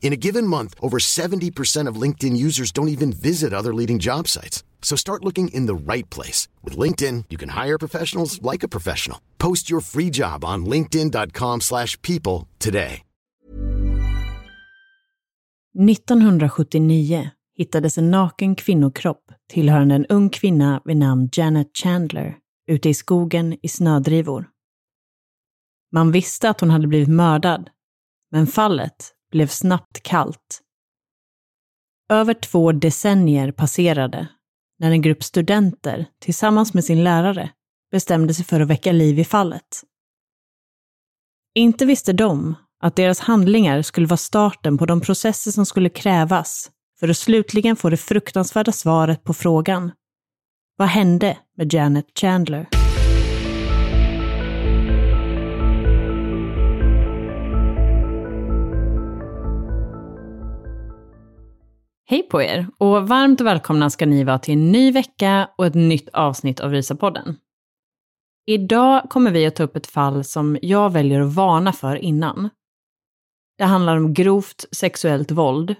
In 0.00 0.12
a 0.14 0.16
given 0.16 0.46
month, 0.46 0.74
over 0.80 0.98
70% 0.98 1.90
of 1.90 2.00
LinkedIn 2.02 2.36
users 2.36 2.72
don't 2.72 2.88
even 2.88 3.12
visit 3.12 3.52
other 3.52 3.74
leading 3.74 3.98
job 3.98 4.28
sites. 4.28 4.64
So 4.80 4.96
start 4.96 5.24
looking 5.24 5.48
in 5.48 5.66
the 5.66 5.92
right 5.92 6.08
place. 6.10 6.48
With 6.64 6.78
LinkedIn, 6.78 7.24
you 7.28 7.36
can 7.36 7.50
hire 7.50 7.78
professionals 7.78 8.40
like 8.40 8.62
a 8.62 8.68
professional. 8.68 9.20
Post 9.38 9.70
your 9.70 9.82
free 9.82 10.10
job 10.10 10.44
on 10.44 10.64
linkedin.com 10.64 11.60
slash 11.60 12.00
people 12.02 12.46
today. 12.58 13.02
1979 15.78 17.30
hittades 17.56 17.98
en 17.98 18.10
naken 18.10 18.54
kvinnokropp 18.54 19.32
tillhörande 19.52 19.94
en 19.94 20.06
ung 20.06 20.30
kvinna 20.30 20.80
vid 20.84 20.96
namn 20.96 21.28
Janet 21.32 21.76
Chandler 21.76 22.36
ute 22.66 22.88
i 22.88 22.94
skogen 22.94 23.56
i 23.62 23.68
snödrivor. 23.68 24.48
Man 25.92 26.12
visste 26.12 26.50
att 26.50 26.60
hon 26.60 26.70
hade 26.70 26.86
blivit 26.86 27.08
mördad, 27.08 27.70
men 28.30 28.46
fallet 28.46 29.14
blev 29.30 29.46
snabbt 29.46 30.02
kallt. 30.02 30.60
Över 32.10 32.34
två 32.34 32.72
decennier 32.72 33.52
passerade 33.52 34.28
när 34.78 34.90
en 34.90 35.02
grupp 35.02 35.24
studenter 35.24 36.06
tillsammans 36.20 36.74
med 36.74 36.84
sin 36.84 37.04
lärare 37.04 37.50
bestämde 37.90 38.34
sig 38.34 38.44
för 38.44 38.60
att 38.60 38.68
väcka 38.68 38.92
liv 38.92 39.18
i 39.18 39.24
fallet. 39.24 39.82
Inte 41.54 41.86
visste 41.86 42.12
de 42.12 42.54
att 42.82 42.96
deras 42.96 43.20
handlingar 43.20 43.82
skulle 43.82 44.06
vara 44.06 44.16
starten 44.16 44.78
på 44.78 44.86
de 44.86 45.00
processer 45.00 45.50
som 45.50 45.66
skulle 45.66 45.88
krävas 45.88 46.70
för 47.00 47.08
att 47.08 47.16
slutligen 47.16 47.76
få 47.76 47.90
det 47.90 47.96
fruktansvärda 47.96 48.72
svaret 48.72 49.24
på 49.24 49.34
frågan 49.34 49.90
Vad 50.76 50.88
hände 50.88 51.38
med 51.56 51.74
Janet 51.74 52.06
Chandler? 52.20 52.77
Hej 62.10 62.22
på 62.22 62.42
er 62.42 62.66
och 62.78 63.08
varmt 63.08 63.40
välkomna 63.40 63.90
ska 63.90 64.06
ni 64.06 64.24
vara 64.24 64.38
till 64.38 64.54
en 64.54 64.72
ny 64.72 64.92
vecka 64.92 65.50
och 65.58 65.66
ett 65.66 65.74
nytt 65.74 66.08
avsnitt 66.08 66.60
av 66.60 66.70
Rysapodden. 66.70 67.36
Idag 68.46 69.10
kommer 69.10 69.30
vi 69.30 69.46
att 69.46 69.56
ta 69.56 69.62
upp 69.62 69.76
ett 69.76 69.86
fall 69.86 70.24
som 70.24 70.58
jag 70.62 70.92
väljer 70.92 71.20
att 71.20 71.34
varna 71.34 71.72
för 71.72 71.96
innan. 71.96 72.50
Det 73.58 73.64
handlar 73.64 73.96
om 73.96 74.14
grovt 74.14 74.64
sexuellt 74.72 75.30
våld. 75.30 75.74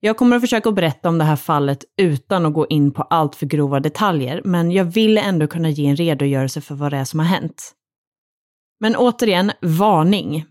Jag 0.00 0.16
kommer 0.16 0.36
att 0.36 0.42
försöka 0.42 0.72
berätta 0.72 1.08
om 1.08 1.18
det 1.18 1.24
här 1.24 1.36
fallet 1.36 1.84
utan 1.96 2.46
att 2.46 2.54
gå 2.54 2.66
in 2.66 2.90
på 2.90 3.02
allt 3.02 3.36
för 3.36 3.46
grova 3.46 3.80
detaljer, 3.80 4.42
men 4.44 4.70
jag 4.70 4.84
vill 4.84 5.18
ändå 5.18 5.46
kunna 5.46 5.70
ge 5.70 5.86
en 5.86 5.96
redogörelse 5.96 6.60
för 6.60 6.74
vad 6.74 6.92
det 6.92 6.96
är 6.96 7.04
som 7.04 7.20
har 7.20 7.26
hänt. 7.26 7.72
Men 8.80 8.96
återigen, 8.96 9.52
varning. 9.60 10.44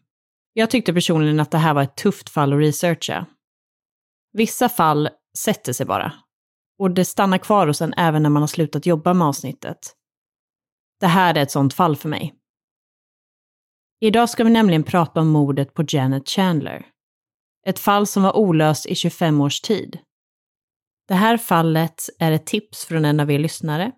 Jag 0.54 0.70
tyckte 0.70 0.94
personligen 0.94 1.40
att 1.40 1.52
det 1.52 1.58
här 1.58 1.74
var 1.74 1.84
ett 1.84 1.98
tufft 1.98 2.30
fall 2.30 2.54
att 2.54 2.60
researcha. 2.60 3.26
Vissa 4.38 4.70
fall 4.70 5.10
sätter 5.38 5.74
sig 5.74 5.86
bara. 5.86 6.14
Och 6.80 6.92
det 6.92 7.06
stannar 7.06 7.38
kvar 7.38 7.68
hos 7.68 7.82
en 7.82 7.94
även 7.98 8.24
när 8.24 8.30
man 8.30 8.42
har 8.42 8.48
slutat 8.48 8.86
jobba 8.86 9.14
med 9.14 9.28
avsnittet. 9.28 9.78
Det 11.00 11.08
här 11.08 11.38
är 11.38 11.42
ett 11.42 11.52
sånt 11.52 11.74
fall 11.74 11.96
för 11.96 12.10
mig. 12.10 12.34
Idag 14.00 14.30
ska 14.30 14.44
vi 14.44 14.50
nämligen 14.50 14.84
prata 14.84 15.22
om 15.22 15.28
mordet 15.28 15.74
på 15.74 15.84
Janet 15.88 16.30
Chandler. 16.30 16.86
Ett 17.66 17.80
fall 17.80 18.08
som 18.08 18.24
var 18.24 18.38
olöst 18.38 18.86
i 18.86 18.96
25 18.96 19.42
års 19.42 19.62
tid. 19.62 20.00
Det 21.08 21.14
här 21.14 21.38
fallet 21.38 22.10
är 22.20 22.32
ett 22.32 22.46
tips 22.46 22.86
från 22.86 23.06
en 23.06 23.20
av 23.20 23.32
er 23.32 23.40
lyssnare, 23.40 23.92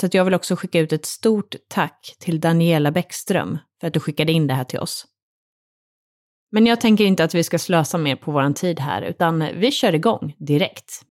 så 0.00 0.06
att 0.06 0.14
jag 0.14 0.24
vill 0.24 0.34
också 0.34 0.56
skicka 0.56 0.80
ut 0.80 0.92
ett 0.92 1.06
stort 1.06 1.54
tack 1.68 2.16
till 2.18 2.40
Daniela 2.40 2.90
Bäckström 2.90 3.58
för 3.80 3.86
att 3.86 3.94
du 3.94 4.00
skickade 4.00 4.32
in 4.32 4.46
det 4.46 4.54
här 4.54 4.64
till 4.64 4.78
oss. 4.78 5.06
Men 6.50 6.66
jag 6.66 6.80
tänker 6.80 7.04
inte 7.04 7.24
att 7.24 7.34
vi 7.34 7.44
ska 7.44 7.58
slösa 7.58 7.98
mer 7.98 8.16
på 8.16 8.32
vår 8.32 8.52
tid 8.52 8.80
här, 8.80 9.02
utan 9.02 9.44
vi 9.54 9.70
kör 9.70 9.94
igång 9.94 10.34
direkt. 10.38 11.06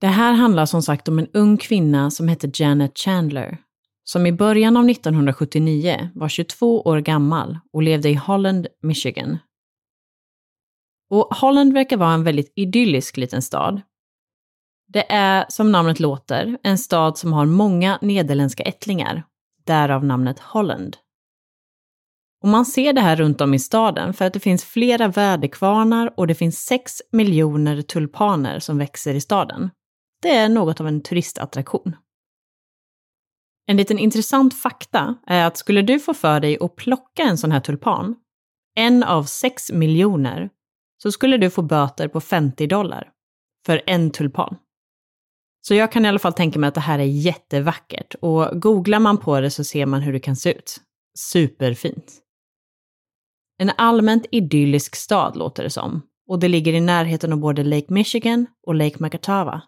Det 0.00 0.06
här 0.06 0.32
handlar 0.32 0.66
som 0.66 0.82
sagt 0.82 1.08
om 1.08 1.18
en 1.18 1.28
ung 1.32 1.56
kvinna 1.56 2.10
som 2.10 2.28
hette 2.28 2.50
Janet 2.54 2.98
Chandler, 2.98 3.58
som 4.04 4.26
i 4.26 4.32
början 4.32 4.76
av 4.76 4.90
1979 4.90 6.10
var 6.14 6.28
22 6.28 6.80
år 6.80 7.00
gammal 7.00 7.58
och 7.72 7.82
levde 7.82 8.08
i 8.08 8.14
Holland, 8.14 8.66
Michigan. 8.82 9.38
Och 11.10 11.34
Holland 11.34 11.72
verkar 11.72 11.96
vara 11.96 12.12
en 12.12 12.24
väldigt 12.24 12.52
idyllisk 12.56 13.16
liten 13.16 13.42
stad 13.42 13.80
det 14.94 15.12
är, 15.12 15.46
som 15.48 15.72
namnet 15.72 16.00
låter, 16.00 16.58
en 16.62 16.78
stad 16.78 17.18
som 17.18 17.32
har 17.32 17.46
många 17.46 17.98
nederländska 18.02 18.62
ättlingar, 18.62 19.22
därav 19.64 20.04
namnet 20.04 20.38
Holland. 20.38 20.96
Och 22.42 22.48
man 22.48 22.66
ser 22.66 22.92
det 22.92 23.00
här 23.00 23.16
runt 23.16 23.40
om 23.40 23.54
i 23.54 23.58
staden 23.58 24.14
för 24.14 24.24
att 24.24 24.32
det 24.32 24.40
finns 24.40 24.64
flera 24.64 25.08
väderkvarnar 25.08 26.14
och 26.16 26.26
det 26.26 26.34
finns 26.34 26.58
6 26.58 27.02
miljoner 27.12 27.82
tulpaner 27.82 28.58
som 28.58 28.78
växer 28.78 29.14
i 29.14 29.20
staden. 29.20 29.70
Det 30.22 30.36
är 30.36 30.48
något 30.48 30.80
av 30.80 30.88
en 30.88 31.02
turistattraktion. 31.02 31.96
En 33.66 33.76
liten 33.76 33.98
intressant 33.98 34.54
fakta 34.54 35.14
är 35.26 35.46
att 35.46 35.56
skulle 35.56 35.82
du 35.82 36.00
få 36.00 36.14
för 36.14 36.40
dig 36.40 36.58
att 36.60 36.76
plocka 36.76 37.22
en 37.22 37.38
sån 37.38 37.52
här 37.52 37.60
tulpan, 37.60 38.16
en 38.76 39.02
av 39.02 39.24
6 39.24 39.72
miljoner, 39.72 40.50
så 41.02 41.12
skulle 41.12 41.36
du 41.36 41.50
få 41.50 41.62
böter 41.62 42.08
på 42.08 42.20
50 42.20 42.66
dollar 42.66 43.10
för 43.66 43.82
en 43.86 44.10
tulpan. 44.10 44.56
Så 45.66 45.74
jag 45.74 45.92
kan 45.92 46.04
i 46.04 46.08
alla 46.08 46.18
fall 46.18 46.32
tänka 46.32 46.58
mig 46.58 46.68
att 46.68 46.74
det 46.74 46.80
här 46.80 46.98
är 46.98 47.04
jättevackert 47.04 48.14
och 48.14 48.62
googlar 48.62 48.98
man 48.98 49.18
på 49.18 49.40
det 49.40 49.50
så 49.50 49.64
ser 49.64 49.86
man 49.86 50.02
hur 50.02 50.12
det 50.12 50.20
kan 50.20 50.36
se 50.36 50.52
ut. 50.52 50.80
Superfint. 51.18 52.12
En 53.58 53.70
allmänt 53.76 54.26
idyllisk 54.30 54.96
stad 54.96 55.36
låter 55.36 55.62
det 55.62 55.70
som 55.70 56.02
och 56.28 56.38
det 56.38 56.48
ligger 56.48 56.72
i 56.72 56.80
närheten 56.80 57.32
av 57.32 57.38
både 57.38 57.64
Lake 57.64 57.86
Michigan 57.88 58.46
och 58.66 58.74
Lake 58.74 58.96
Makatawa. 58.98 59.62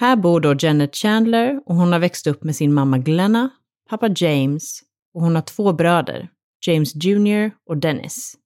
Här 0.00 0.16
bor 0.16 0.40
då 0.40 0.54
Janet 0.58 0.96
Chandler 0.96 1.62
och 1.66 1.74
hon 1.74 1.92
har 1.92 1.98
växt 1.98 2.26
upp 2.26 2.44
med 2.44 2.56
sin 2.56 2.74
mamma 2.74 2.98
Glenna, 2.98 3.50
pappa 3.88 4.08
James 4.16 4.82
och 5.14 5.22
hon 5.22 5.34
har 5.34 5.42
två 5.42 5.72
bröder, 5.72 6.30
James 6.66 6.94
Jr 6.94 7.50
och 7.66 7.76
Dennis. 7.76 8.36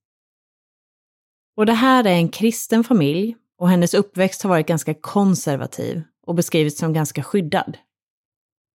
Och 1.57 1.67
det 1.67 1.73
här 1.73 2.05
är 2.05 2.15
en 2.15 2.29
kristen 2.29 2.85
familj 2.85 3.37
och 3.63 3.69
hennes 3.69 3.95
uppväxt 3.95 4.43
har 4.43 4.51
varit 4.51 4.67
ganska 4.67 4.95
konservativ 4.95 6.03
och 6.27 6.35
beskrivits 6.35 6.79
som 6.79 6.93
ganska 6.93 7.23
skyddad. 7.23 7.79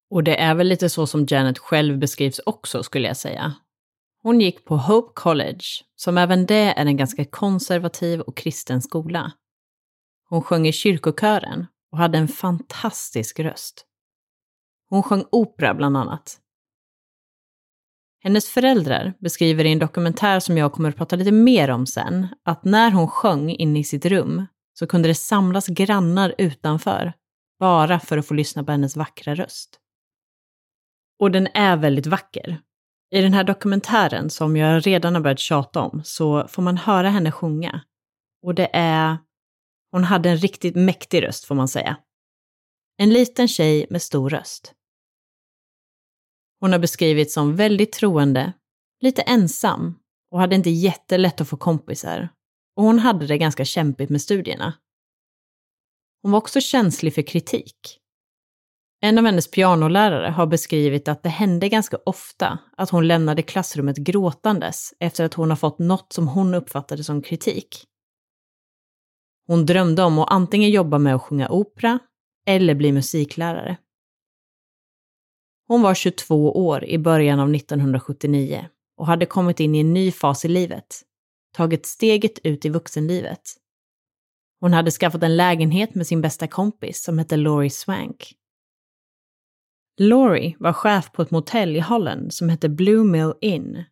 Och 0.10 0.24
det 0.24 0.42
är 0.42 0.56
väl 0.56 0.68
lite 0.68 0.90
så 0.90 1.08
som 1.08 1.26
Janet 1.30 1.58
själv 1.58 1.98
beskrivs 1.98 2.40
också, 2.46 2.84
skulle 2.84 3.08
jag 3.08 3.18
säga. 3.18 3.54
Hon 4.24 4.42
gick 4.42 4.66
på 4.66 4.78
Hope 4.78 5.12
College, 5.16 5.64
som 5.96 6.18
även 6.18 6.46
det 6.46 6.74
är 6.74 6.86
en 6.86 6.98
ganska 6.98 7.26
konservativ 7.26 8.22
och 8.22 8.38
kristen 8.38 8.82
skola. 8.82 9.32
Hon 10.30 10.42
sjöng 10.42 10.68
i 10.68 10.74
kyrkokören 10.74 11.66
och 11.92 11.98
hade 11.98 12.18
en 12.18 12.28
fantastisk 12.28 13.40
röst. 13.40 13.86
Hon 14.90 15.04
sjöng 15.04 15.26
opera 15.32 15.74
bland 15.74 15.98
annat. 15.98 16.38
Hennes 18.24 18.50
föräldrar 18.50 19.14
beskriver 19.20 19.66
i 19.66 19.72
en 19.72 19.80
dokumentär 19.80 20.40
som 20.40 20.58
jag 20.58 20.74
kommer 20.74 20.90
att 20.90 20.98
prata 20.98 21.16
lite 21.16 21.32
mer 21.32 21.70
om 21.70 21.86
sen, 21.86 22.28
att 22.44 22.66
när 22.66 22.92
hon 22.92 23.08
sjöng 23.08 23.50
inne 23.50 23.80
i 23.80 23.84
sitt 23.84 24.06
rum 24.06 24.46
så 24.80 24.88
kunde 24.88 25.08
det 25.08 25.16
samlas 25.16 25.68
grannar 25.68 26.36
utanför, 26.38 27.14
bara 27.60 28.00
för 28.00 28.18
att 28.18 28.28
få 28.28 28.34
lyssna 28.34 28.64
på 28.64 28.72
hennes 28.72 28.96
vackra 28.96 29.36
röst. 29.36 29.80
Och 31.20 31.32
den 31.32 31.48
är 31.54 31.78
väldigt 31.78 32.06
vacker. 32.06 32.62
I 33.12 33.22
den 33.22 33.34
här 33.34 33.44
dokumentären, 33.44 34.30
som 34.30 34.58
jag 34.58 34.88
redan 34.88 35.16
har 35.16 35.22
börjat 35.22 35.40
tjata 35.40 35.82
om, 35.82 36.02
så 36.04 36.48
får 36.48 36.62
man 36.62 36.78
höra 36.78 37.10
henne 37.10 37.32
sjunga. 37.32 37.82
Och 38.44 38.56
det 38.56 38.70
är... 38.74 39.18
Hon 39.92 40.04
hade 40.04 40.30
en 40.30 40.38
riktigt 40.38 40.76
mäktig 40.76 41.24
röst, 41.24 41.46
får 41.46 41.56
man 41.56 41.68
säga. 41.68 41.98
En 42.98 43.10
liten 43.10 43.48
tjej 43.48 43.88
med 43.90 44.02
stor 44.02 44.30
röst. 44.30 44.74
Hon 46.60 46.72
har 46.72 46.80
beskrivits 46.80 47.34
som 47.34 47.56
väldigt 47.56 47.92
troende, 47.92 48.54
lite 49.02 49.22
ensam 49.22 50.00
och 50.32 50.40
hade 50.40 50.56
inte 50.56 50.70
jättelätt 50.70 51.42
att 51.42 51.50
få 51.50 51.58
kompisar. 51.58 52.30
Och 52.78 52.84
hon 52.84 53.00
hade 53.00 53.28
det 53.28 53.38
ganska 53.38 53.66
kämpigt 53.66 54.10
med 54.10 54.22
studierna. 54.22 54.74
Hon 56.22 56.32
var 56.32 56.38
också 56.38 56.62
känslig 56.62 57.16
för 57.16 57.22
kritik. 57.22 58.00
En 59.02 59.18
av 59.18 59.26
hennes 59.26 59.52
pianolärare 59.52 60.30
har 60.30 60.46
beskrivit 60.46 61.08
att 61.08 61.24
det 61.24 61.30
hände 61.30 61.70
ganska 61.70 61.98
ofta 62.06 62.60
att 62.78 62.90
hon 62.90 63.08
lämnade 63.08 63.42
klassrummet 63.42 63.98
gråtandes 63.98 64.94
efter 65.00 65.24
att 65.24 65.34
hon 65.34 65.50
har 65.50 65.58
fått 65.58 65.80
något 65.80 66.14
som 66.14 66.28
hon 66.28 66.54
uppfattade 66.54 67.04
som 67.04 67.22
kritik. 67.22 67.86
Hon 69.48 69.66
drömde 69.66 70.04
om 70.04 70.20
att 70.20 70.32
antingen 70.32 70.70
jobba 70.70 70.98
med 70.98 71.16
att 71.16 71.22
sjunga 71.22 71.50
opera 71.50 72.00
eller 72.48 72.76
bli 72.76 72.92
musiklärare. 72.92 73.78
Hon 75.68 75.82
var 75.82 75.94
22 75.94 76.68
år 76.68 76.86
i 76.86 76.98
början 76.98 77.40
av 77.40 77.56
1979 77.56 78.70
och 78.98 79.08
hade 79.08 79.26
kommit 79.26 79.60
in 79.60 79.76
i 79.76 79.80
en 79.80 79.94
ny 79.94 80.12
fas 80.12 80.46
i 80.46 80.48
livet, 80.48 81.07
tagit 81.58 81.86
steget 81.86 82.40
ut 82.44 82.66
i 82.66 82.70
vuxenlivet. 82.70 83.42
Hon 84.60 84.74
hade 84.74 84.92
skaffat 84.92 85.24
en 85.24 85.38
lägenhet 85.38 85.96
med 85.96 86.08
sin 86.08 86.22
bästa 86.22 86.48
kompis 86.48 87.04
som 87.04 87.20
hette 87.20 87.38
Laurie 87.38 87.70
Swank. 87.70 88.34
Laurie 90.00 90.56
var 90.60 90.74
chef 90.74 91.12
på 91.12 91.22
ett 91.22 91.32
motell 91.32 91.76
i 91.76 91.80
Holland 91.80 92.34
som 92.34 92.50
hette 92.50 92.70
Blue 92.70 93.04
Mill 93.04 93.34
Inn. 93.42 93.84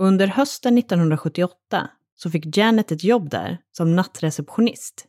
Under 0.00 0.26
hösten 0.26 0.78
1978 0.78 1.90
så 2.14 2.30
fick 2.30 2.56
Janet 2.56 2.92
ett 2.92 3.04
jobb 3.04 3.30
där 3.30 3.58
som 3.76 3.96
nattreceptionist. 3.96 5.06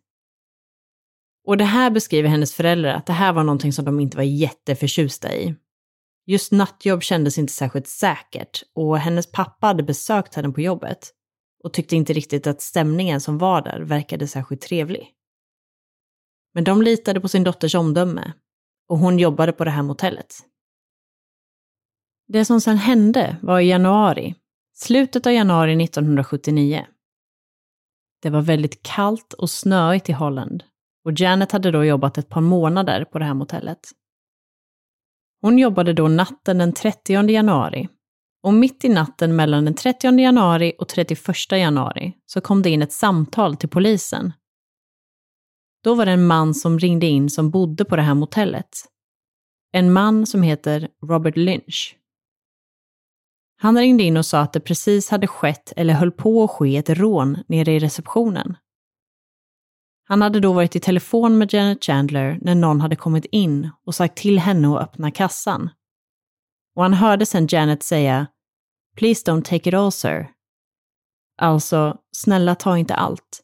Och 1.48 1.58
det 1.58 1.66
här 1.66 1.92
beskriver 1.92 2.30
hennes 2.30 2.54
föräldrar 2.54 2.94
att 2.94 3.06
det 3.06 3.14
här 3.14 3.34
var 3.34 3.44
någonting 3.44 3.74
som 3.74 3.86
de 3.86 4.00
inte 4.00 4.18
var 4.18 4.24
jätteförtjusta 4.24 5.36
i. 5.36 5.56
Just 6.26 6.52
nattjobb 6.52 7.04
kändes 7.04 7.38
inte 7.38 7.54
särskilt 7.54 7.88
säkert 7.88 8.64
och 8.76 8.98
hennes 8.98 9.32
pappa 9.32 9.68
hade 9.68 9.84
besökt 9.84 10.36
henne 10.36 10.50
på 10.50 10.62
jobbet 10.62 11.14
och 11.64 11.74
tyckte 11.74 11.96
inte 11.96 12.14
riktigt 12.14 12.48
att 12.48 12.62
stämningen 12.62 13.22
som 13.22 13.38
var 13.38 13.62
där 13.62 13.80
verkade 13.80 14.28
särskilt 14.28 14.62
trevlig. 14.62 15.14
Men 16.54 16.64
de 16.64 16.82
litade 16.82 17.22
på 17.22 17.28
sin 17.28 17.44
dotters 17.44 17.76
omdöme 17.76 18.34
och 18.88 18.98
hon 18.98 19.20
jobbade 19.20 19.52
på 19.52 19.64
det 19.64 19.72
här 19.72 19.84
motellet. 19.84 20.36
Det 22.28 22.46
som 22.46 22.62
sedan 22.62 22.78
hände 22.78 23.38
var 23.42 23.60
i 23.60 23.70
januari, 23.70 24.36
slutet 24.74 25.26
av 25.26 25.34
januari 25.34 25.84
1979. 25.84 26.86
Det 28.22 28.30
var 28.30 28.42
väldigt 28.42 28.84
kallt 28.84 29.34
och 29.34 29.50
snöigt 29.50 30.10
i 30.10 30.12
Holland 30.12 30.64
och 31.06 31.20
Janet 31.20 31.52
hade 31.52 31.72
då 31.72 31.86
jobbat 31.86 32.18
ett 32.18 32.30
par 32.30 32.42
månader 32.42 33.06
på 33.06 33.20
det 33.20 33.26
här 33.26 33.34
motellet. 33.34 33.80
Hon 35.42 35.58
jobbade 35.58 35.94
då 35.94 36.08
natten 36.08 36.58
den 36.58 36.74
30 36.74 37.30
januari 37.30 37.90
och 38.44 38.54
mitt 38.54 38.86
i 38.86 38.90
natten 38.90 39.36
mellan 39.36 39.66
den 39.66 39.74
30 39.74 40.20
januari 40.20 40.74
och 40.80 40.88
31 40.88 41.52
januari 41.52 42.14
så 42.26 42.42
kom 42.42 42.62
det 42.62 42.70
in 42.70 42.82
ett 42.82 42.92
samtal 42.92 43.56
till 43.56 43.70
polisen. 43.70 44.34
Då 45.84 45.96
var 45.96 46.06
det 46.06 46.12
en 46.12 46.28
man 46.28 46.54
som 46.54 46.80
ringde 46.80 47.06
in 47.06 47.30
som 47.30 47.50
bodde 47.50 47.86
på 47.86 47.96
det 47.96 48.02
här 48.02 48.14
motellet. 48.14 48.70
En 49.72 49.94
man 49.94 50.26
som 50.26 50.44
heter 50.44 50.90
Robert 51.04 51.38
Lynch. 51.38 51.96
Han 53.62 53.78
ringde 53.78 54.04
in 54.04 54.18
och 54.18 54.26
sa 54.26 54.40
att 54.40 54.54
det 54.54 54.60
precis 54.60 55.10
hade 55.10 55.28
skett 55.28 55.74
eller 55.76 55.94
höll 55.94 56.12
på 56.12 56.44
att 56.44 56.52
ske 56.52 56.78
ett 56.78 56.90
rån 56.90 57.38
nere 57.48 57.72
i 57.72 57.80
receptionen. 57.80 58.58
Han 60.04 60.22
hade 60.22 60.40
då 60.40 60.54
varit 60.54 60.76
i 60.76 60.80
telefon 60.80 61.38
med 61.38 61.54
Janet 61.54 61.84
Chandler 61.84 62.40
när 62.42 62.56
någon 62.56 62.82
hade 62.82 62.96
kommit 62.96 63.26
in 63.26 63.70
och 63.86 63.96
sagt 63.96 64.18
till 64.18 64.40
henne 64.40 64.68
att 64.68 64.84
öppna 64.84 65.12
kassan. 65.12 65.70
Och 66.80 66.84
han 66.86 66.94
hörde 66.94 67.26
sedan 67.26 67.48
Janet 67.50 67.84
säga 67.84 68.28
“Please 68.96 69.32
don't 69.32 69.42
take 69.42 69.70
it 69.70 69.76
all 69.76 69.92
sir”. 69.92 70.32
Alltså, 71.38 71.98
snälla 72.12 72.56
ta 72.56 72.78
inte 72.78 72.96
allt. 72.96 73.42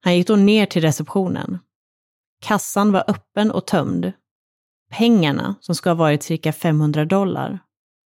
Han 0.00 0.16
gick 0.16 0.26
då 0.26 0.36
ner 0.36 0.66
till 0.66 0.82
receptionen. 0.82 1.58
Kassan 2.40 2.92
var 2.92 3.04
öppen 3.08 3.50
och 3.50 3.66
tömd. 3.66 4.12
Pengarna, 4.90 5.54
som 5.60 5.74
ska 5.74 5.90
ha 5.90 5.94
varit 5.94 6.22
cirka 6.22 6.52
500 6.52 7.04
dollar, 7.04 7.58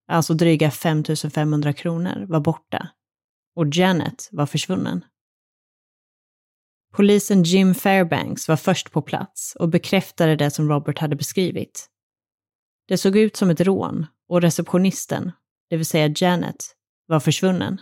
alltså 0.08 0.34
dryga 0.34 0.70
5500 0.70 1.72
kronor, 1.72 2.26
var 2.28 2.40
borta. 2.40 2.88
Och 3.56 3.66
Janet 3.74 4.28
var 4.32 4.46
försvunnen. 4.46 5.04
Polisen 6.92 7.42
Jim 7.42 7.74
Fairbanks 7.74 8.48
var 8.48 8.56
först 8.56 8.92
på 8.92 9.02
plats 9.02 9.56
och 9.58 9.68
bekräftade 9.68 10.36
det 10.36 10.50
som 10.50 10.68
Robert 10.68 10.98
hade 10.98 11.16
beskrivit. 11.16 11.90
Det 12.88 12.98
såg 12.98 13.16
ut 13.16 13.36
som 13.36 13.50
ett 13.50 13.60
rån 13.60 14.06
och 14.28 14.42
receptionisten, 14.42 15.32
det 15.70 15.76
vill 15.76 15.86
säga 15.86 16.14
Janet, 16.16 16.56
var 17.06 17.20
försvunnen. 17.20 17.80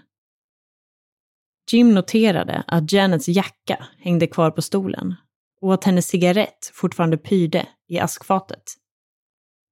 Jim 1.70 1.94
noterade 1.94 2.64
att 2.66 2.92
Janets 2.92 3.28
jacka 3.28 3.86
hängde 3.98 4.26
kvar 4.26 4.50
på 4.50 4.62
stolen 4.62 5.14
och 5.60 5.74
att 5.74 5.84
hennes 5.84 6.06
cigarett 6.06 6.70
fortfarande 6.74 7.18
pyrde 7.18 7.68
i 7.88 7.98
askfatet. 7.98 8.62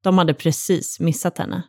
De 0.02 0.19
hade 0.19 0.34
precis 0.34 1.00
missat 1.00 1.38
henne. 1.38 1.62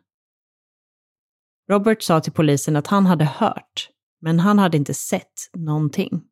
Robert 1.70 2.02
sa 2.02 2.20
till 2.20 2.32
polisen 2.32 2.76
att 2.76 2.86
han 2.86 3.06
hade 3.06 3.24
hört, 3.24 3.90
men 4.20 4.40
han 4.40 4.58
hade 4.58 4.76
inte 4.76 4.94
sett 4.94 5.50
någonting. 5.56 6.22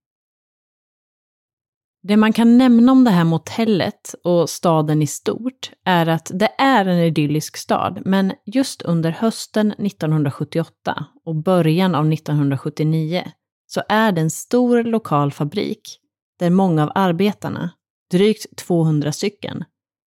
Det 2.06 2.16
man 2.16 2.32
kan 2.32 2.58
nämna 2.58 2.92
om 2.92 3.04
det 3.04 3.10
här 3.10 3.24
motellet 3.24 4.14
och 4.24 4.50
staden 4.50 5.02
i 5.02 5.06
stort 5.06 5.70
är 5.84 6.06
att 6.06 6.30
det 6.34 6.48
är 6.58 6.84
en 6.84 6.98
idyllisk 6.98 7.56
stad, 7.56 8.02
men 8.04 8.32
just 8.46 8.82
under 8.82 9.10
hösten 9.10 9.70
1978 9.72 11.06
och 11.24 11.34
början 11.34 11.94
av 11.94 12.12
1979 12.12 13.24
så 13.66 13.82
är 13.88 14.12
det 14.12 14.20
en 14.20 14.30
stor 14.30 14.82
lokal 14.82 15.32
fabrik 15.32 15.98
där 16.38 16.50
många 16.50 16.82
av 16.82 16.92
arbetarna, 16.94 17.70
drygt 18.10 18.56
200 18.56 19.12
stycken, 19.12 19.64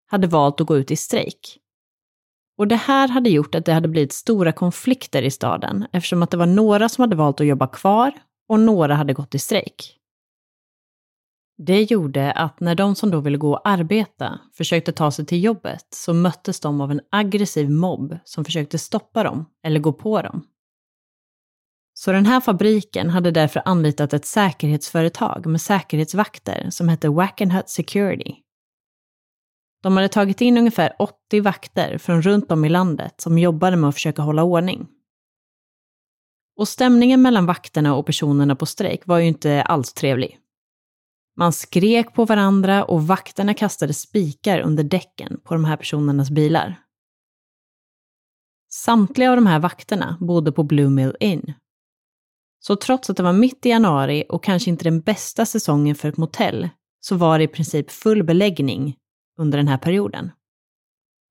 hade 0.07 0.27
valt 0.27 0.61
att 0.61 0.67
gå 0.67 0.77
ut 0.77 0.91
i 0.91 0.95
strejk. 0.95 1.59
Och 2.57 2.67
det 2.67 2.75
här 2.75 3.07
hade 3.07 3.29
gjort 3.29 3.55
att 3.55 3.65
det 3.65 3.73
hade 3.73 3.87
blivit 3.87 4.13
stora 4.13 4.51
konflikter 4.51 5.21
i 5.21 5.31
staden 5.31 5.87
eftersom 5.91 6.23
att 6.23 6.31
det 6.31 6.37
var 6.37 6.45
några 6.45 6.89
som 6.89 7.01
hade 7.01 7.15
valt 7.15 7.41
att 7.41 7.47
jobba 7.47 7.67
kvar 7.67 8.11
och 8.49 8.59
några 8.59 8.95
hade 8.95 9.13
gått 9.13 9.35
i 9.35 9.39
strejk. 9.39 9.96
Det 11.57 11.83
gjorde 11.83 12.31
att 12.31 12.59
när 12.59 12.75
de 12.75 12.95
som 12.95 13.11
då 13.11 13.19
ville 13.19 13.37
gå 13.37 13.51
och 13.51 13.67
arbeta 13.67 14.39
försökte 14.53 14.91
ta 14.91 15.11
sig 15.11 15.25
till 15.25 15.43
jobbet 15.43 15.87
så 15.89 16.13
möttes 16.13 16.59
de 16.59 16.81
av 16.81 16.91
en 16.91 17.01
aggressiv 17.11 17.69
mobb 17.69 18.17
som 18.23 18.45
försökte 18.45 18.77
stoppa 18.77 19.23
dem 19.23 19.45
eller 19.63 19.79
gå 19.79 19.93
på 19.93 20.21
dem. 20.21 20.47
Så 21.93 22.11
den 22.11 22.25
här 22.25 22.39
fabriken 22.39 23.09
hade 23.09 23.31
därför 23.31 23.61
anlitat 23.65 24.13
ett 24.13 24.25
säkerhetsföretag 24.25 25.45
med 25.45 25.61
säkerhetsvakter 25.61 26.69
som 26.69 26.89
hette 26.89 27.09
Wackenhut 27.09 27.69
Security. 27.69 28.35
De 29.83 29.97
hade 29.97 30.09
tagit 30.09 30.41
in 30.41 30.57
ungefär 30.57 30.93
80 30.99 31.41
vakter 31.41 31.97
från 31.97 32.21
runt 32.21 32.51
om 32.51 32.65
i 32.65 32.69
landet 32.69 33.21
som 33.21 33.37
jobbade 33.37 33.77
med 33.77 33.87
att 33.87 33.95
försöka 33.95 34.21
hålla 34.21 34.43
ordning. 34.43 34.87
Och 36.59 36.67
stämningen 36.67 37.21
mellan 37.21 37.45
vakterna 37.45 37.95
och 37.95 38.05
personerna 38.05 38.55
på 38.55 38.65
strejk 38.65 39.01
var 39.07 39.17
ju 39.17 39.27
inte 39.27 39.61
alls 39.61 39.93
trevlig. 39.93 40.39
Man 41.39 41.53
skrek 41.53 42.13
på 42.13 42.25
varandra 42.25 42.83
och 42.83 43.07
vakterna 43.07 43.53
kastade 43.53 43.93
spikar 43.93 44.59
under 44.59 44.83
däcken 44.83 45.39
på 45.43 45.53
de 45.53 45.65
här 45.65 45.77
personernas 45.77 46.29
bilar. 46.29 46.79
Samtliga 48.69 49.29
av 49.29 49.35
de 49.37 49.47
här 49.47 49.59
vakterna 49.59 50.17
bodde 50.19 50.51
på 50.51 50.63
Blue 50.63 50.89
Mill 50.89 51.15
Inn. 51.19 51.53
Så 52.59 52.75
trots 52.75 53.09
att 53.09 53.17
det 53.17 53.23
var 53.23 53.33
mitt 53.33 53.65
i 53.65 53.69
januari 53.69 54.23
och 54.29 54.43
kanske 54.43 54.69
inte 54.69 54.83
den 54.83 55.01
bästa 55.01 55.45
säsongen 55.45 55.95
för 55.95 56.09
ett 56.09 56.17
motell 56.17 56.69
så 56.99 57.15
var 57.15 57.37
det 57.37 57.43
i 57.43 57.47
princip 57.47 57.91
full 57.91 58.23
beläggning 58.23 58.97
under 59.39 59.57
den 59.57 59.67
här 59.67 59.77
perioden. 59.77 60.31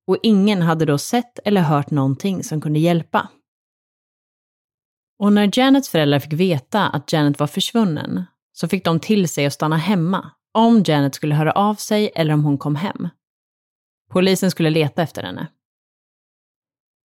Och 0.06 0.18
ingen 0.22 0.62
hade 0.62 0.84
då 0.84 0.98
sett 0.98 1.38
eller 1.44 1.60
hört 1.60 1.90
någonting 1.90 2.44
som 2.44 2.60
kunde 2.60 2.78
hjälpa. 2.78 3.28
Och 5.18 5.32
när 5.32 5.58
Janets 5.58 5.88
föräldrar 5.88 6.18
fick 6.18 6.32
veta 6.32 6.88
att 6.88 7.12
Janet 7.12 7.38
var 7.38 7.46
försvunnen 7.46 8.24
så 8.58 8.68
fick 8.68 8.84
de 8.84 9.00
till 9.00 9.28
sig 9.28 9.46
att 9.46 9.52
stanna 9.52 9.76
hemma 9.76 10.30
om 10.54 10.82
Janet 10.86 11.14
skulle 11.14 11.34
höra 11.34 11.52
av 11.52 11.74
sig 11.74 12.12
eller 12.14 12.34
om 12.34 12.44
hon 12.44 12.58
kom 12.58 12.76
hem. 12.76 13.08
Polisen 14.10 14.50
skulle 14.50 14.70
leta 14.70 15.02
efter 15.02 15.22
henne. 15.22 15.48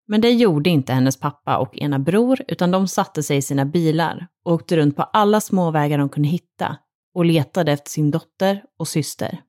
Men 0.09 0.21
det 0.21 0.31
gjorde 0.31 0.71
inte 0.71 0.93
hennes 0.93 1.21
pappa 1.21 1.59
och 1.59 1.79
ena 1.79 1.99
bror, 1.99 2.43
utan 2.49 2.71
de 2.71 2.89
satte 2.89 3.23
sig 3.23 3.37
i 3.37 3.43
sina 3.43 3.65
bilar 3.65 4.27
och 4.45 4.53
åkte 4.53 4.77
runt 4.77 4.97
på 4.97 5.03
alla 5.03 5.41
småvägar 5.41 5.99
de 5.99 6.09
kunde 6.09 6.29
hitta 6.29 6.77
och 7.15 7.25
letade 7.25 7.73
efter 7.73 7.91
sin 7.91 8.11
dotter 8.11 8.65
och 8.79 8.89
syster. 8.89 9.43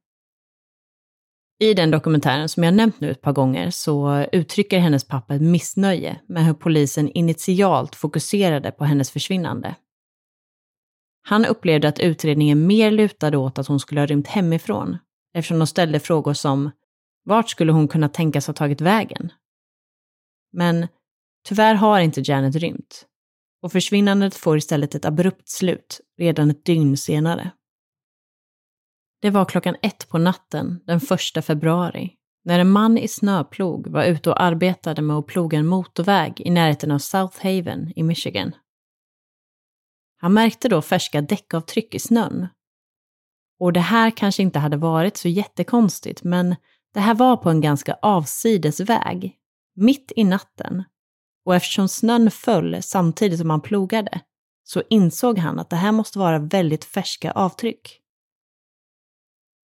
I 1.60 1.74
den 1.74 1.92
dokumentären 1.92 2.50
som 2.50 2.64
jag 2.64 2.74
nämnt 2.74 3.00
nu 3.00 3.12
ett 3.12 3.22
par 3.22 3.34
gånger 3.34 3.70
så 3.70 4.26
uttrycker 4.32 4.80
hennes 4.80 5.08
pappa 5.08 5.36
ett 5.36 5.42
missnöje 5.42 6.20
med 6.28 6.46
hur 6.46 6.54
polisen 6.54 7.10
initialt 7.10 7.96
fokuserade 7.96 8.72
på 8.72 8.86
hennes 8.86 9.12
försvinnande. 9.12 9.76
Han 11.24 11.46
upplevde 11.46 11.88
att 11.88 12.00
utredningen 12.00 12.68
mer 12.68 12.92
lutade 12.92 13.38
åt 13.38 13.60
att 13.60 13.68
hon 13.68 13.80
skulle 13.80 14.02
ha 14.02 14.06
rymt 14.06 14.28
hemifrån 14.28 14.98
eftersom 15.34 15.60
de 15.60 15.68
ställde 15.68 16.00
frågor 16.00 16.34
som 16.34 16.72
vart 17.24 17.50
skulle 17.50 17.72
hon 17.72 17.88
kunna 17.88 18.10
tänkas 18.10 18.48
ha 18.48 18.54
tagit 18.54 18.82
vägen? 18.82 19.32
Men 20.54 20.88
tyvärr 21.48 21.76
har 21.76 22.00
inte 22.00 22.22
Janet 22.26 22.56
rymt 22.56 23.06
och 23.62 23.72
försvinnandet 23.72 24.36
får 24.36 24.58
istället 24.58 24.96
ett 24.96 25.06
abrupt 25.06 25.50
slut 25.50 26.02
redan 26.18 26.52
ett 26.52 26.66
dygn 26.66 26.98
senare. 26.98 27.52
Det 29.22 29.30
var 29.30 29.46
klockan 29.46 29.76
ett 29.82 30.10
på 30.10 30.18
natten 30.18 30.80
den 30.86 31.02
1 31.38 31.46
februari 31.46 32.18
när 32.44 32.60
en 32.60 32.72
man 32.72 32.98
i 32.98 33.08
snöplog 33.08 33.88
var 33.88 34.04
ute 34.04 34.30
och 34.30 34.42
arbetade 34.42 35.02
med 35.02 35.18
att 35.18 35.28
ploga 35.28 35.58
en 35.58 35.68
motorväg 35.68 36.42
i 36.42 36.50
närheten 36.50 36.92
av 36.92 37.00
South 37.00 37.44
Haven 37.44 37.94
i 37.96 38.04
Michigan. 38.04 38.56
Han 40.22 40.34
märkte 40.34 40.70
då 40.70 40.82
färska 40.82 41.22
däckavtryck 41.22 41.96
i 41.96 42.00
snön. 42.00 42.48
Och 43.60 43.74
det 43.74 43.80
här 43.80 44.12
kanske 44.12 44.44
inte 44.44 44.60
hade 44.60 44.78
varit 44.78 45.18
så 45.18 45.28
jättekonstigt, 45.28 46.24
men 46.24 46.56
det 46.94 47.00
här 47.00 47.14
var 47.16 47.38
på 47.38 47.50
en 47.50 47.62
ganska 47.62 47.98
avsides 48.02 48.80
väg, 48.80 49.36
mitt 49.76 50.12
i 50.16 50.24
natten. 50.24 50.84
Och 51.46 51.56
eftersom 51.56 51.88
snön 51.88 52.32
föll 52.32 52.84
samtidigt 52.84 53.40
som 53.40 53.50
han 53.50 53.62
plogade 53.62 54.22
så 54.64 54.84
insåg 54.90 55.38
han 55.38 55.60
att 55.60 55.70
det 55.70 55.76
här 55.76 55.92
måste 55.92 56.20
vara 56.20 56.40
väldigt 56.40 56.86
färska 56.86 57.32
avtryck. 57.32 58.00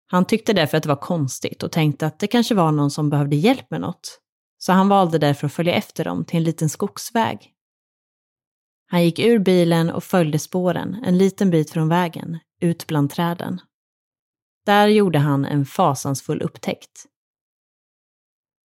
Han 0.06 0.24
tyckte 0.24 0.52
därför 0.52 0.76
att 0.76 0.82
det 0.82 0.88
var 0.88 0.96
konstigt 0.96 1.62
och 1.62 1.72
tänkte 1.72 2.06
att 2.06 2.18
det 2.18 2.26
kanske 2.26 2.54
var 2.54 2.72
någon 2.72 2.90
som 2.90 3.10
behövde 3.10 3.36
hjälp 3.36 3.70
med 3.70 3.80
något. 3.80 4.20
Så 4.58 4.72
han 4.72 4.88
valde 4.88 5.18
därför 5.18 5.46
att 5.46 5.52
följa 5.52 5.74
efter 5.74 6.04
dem 6.04 6.24
till 6.24 6.36
en 6.36 6.44
liten 6.44 6.68
skogsväg. 6.68 7.52
Han 8.92 9.04
gick 9.04 9.18
ur 9.18 9.38
bilen 9.38 9.90
och 9.90 10.04
följde 10.04 10.38
spåren 10.38 11.04
en 11.04 11.18
liten 11.18 11.50
bit 11.50 11.70
från 11.70 11.88
vägen, 11.88 12.38
ut 12.60 12.86
bland 12.86 13.10
träden. 13.10 13.60
Där 14.66 14.88
gjorde 14.88 15.18
han 15.18 15.44
en 15.44 15.64
fasansfull 15.64 16.42
upptäckt. 16.42 17.06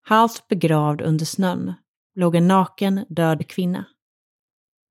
Halvt 0.02 0.48
begravd 0.48 1.02
under 1.02 1.26
snön 1.26 1.74
låg 2.16 2.36
en 2.36 2.48
naken, 2.48 3.06
död 3.10 3.48
kvinna. 3.48 3.86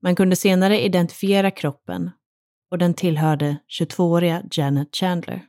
Man 0.02 0.16
kunde 0.16 0.37
senare 0.37 0.85
identifiera 0.85 1.50
kroppen 1.50 2.11
och 2.71 2.78
den 2.78 2.95
tillhörde 2.95 3.57
22-åriga 3.81 4.43
Janet 4.50 4.97
Chandler. 4.97 5.47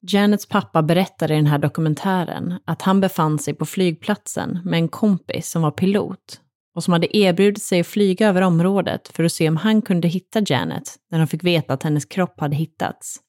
Janets 0.00 0.46
pappa 0.46 0.82
berättade 0.82 1.34
i 1.34 1.36
den 1.36 1.46
här 1.46 1.58
dokumentären 1.58 2.60
att 2.64 2.82
han 2.82 3.00
befann 3.00 3.38
sig 3.38 3.54
på 3.54 3.66
flygplatsen 3.66 4.60
med 4.64 4.78
en 4.78 4.88
kompis 4.88 5.50
som 5.50 5.62
var 5.62 5.70
pilot 5.70 6.40
och 6.78 6.84
som 6.84 6.92
hade 6.92 7.16
erbjudit 7.16 7.62
sig 7.62 7.80
att 7.80 7.86
flyga 7.86 8.28
över 8.28 8.42
området 8.42 9.08
för 9.08 9.24
att 9.24 9.32
se 9.32 9.48
om 9.48 9.56
han 9.56 9.82
kunde 9.82 10.08
hitta 10.08 10.42
Janet 10.46 10.96
när 11.10 11.18
de 11.18 11.26
fick 11.26 11.44
veta 11.44 11.74
att 11.74 11.82
hennes 11.82 12.04
kropp 12.04 12.40
hade 12.40 12.56
hittats. 12.56 13.20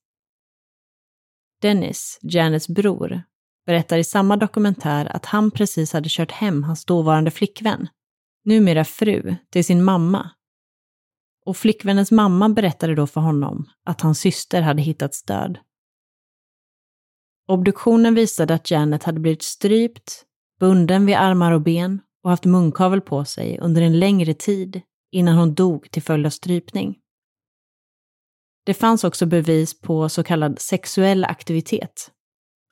Dennis, 1.62 2.20
Janets 2.22 2.68
bror, 2.68 3.22
berättar 3.66 3.98
i 3.98 4.04
samma 4.04 4.38
dokumentär 4.38 5.06
att 5.06 5.26
han 5.26 5.52
precis 5.52 5.94
hade 5.94 6.10
kört 6.10 6.32
hem 6.32 6.64
hans 6.64 6.86
dåvarande 6.86 7.32
flickvän, 7.32 7.88
numera 8.46 8.86
fru, 8.86 9.36
till 9.50 9.66
sin 9.66 9.84
mamma. 9.84 10.30
Och 11.46 11.58
flickvännens 11.58 12.12
mamma 12.12 12.50
berättade 12.50 12.96
då 12.96 13.08
för 13.08 13.22
honom 13.22 13.66
att 13.86 14.02
hans 14.02 14.20
syster 14.20 14.62
hade 14.62 14.82
hittats 14.82 15.24
död. 15.24 15.58
Obduktionen 17.48 18.16
visade 18.16 18.54
att 18.54 18.72
Janet 18.72 19.04
hade 19.04 19.20
blivit 19.20 19.44
strypt, 19.44 20.26
bunden 20.60 21.06
vid 21.06 21.16
armar 21.16 21.52
och 21.52 21.62
ben 21.62 22.02
och 22.24 22.30
haft 22.30 22.46
munkavel 22.46 23.02
på 23.02 23.26
sig 23.26 23.60
under 23.60 23.82
en 23.82 24.00
längre 24.00 24.34
tid 24.34 24.82
innan 25.12 25.38
hon 25.38 25.54
dog 25.54 25.92
till 25.92 26.04
följd 26.04 26.26
av 26.26 26.30
strypning. 26.30 26.98
Det 28.66 28.74
fanns 28.74 29.04
också 29.04 29.26
bevis 29.26 29.82
på 29.82 30.10
så 30.10 30.24
kallad 30.24 30.60
sexuell 30.60 31.26
aktivitet, 31.26 32.12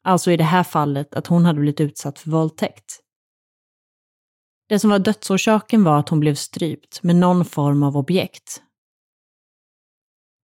alltså 0.04 0.32
i 0.32 0.38
det 0.38 0.44
här 0.44 0.64
fallet 0.64 1.16
att 1.16 1.28
hon 1.28 1.46
hade 1.46 1.60
blivit 1.60 1.82
utsatt 1.82 2.20
för 2.20 2.32
våldtäkt. 2.32 3.00
Det 4.70 4.80
som 4.80 4.90
var 4.90 5.00
dödsorsaken 5.00 5.84
var 5.84 6.00
att 6.00 6.10
hon 6.10 6.20
blev 6.20 6.36
strypt 6.36 7.04
med 7.04 7.16
någon 7.16 7.46
form 7.46 7.84
av 7.84 7.98
objekt. 7.98 8.62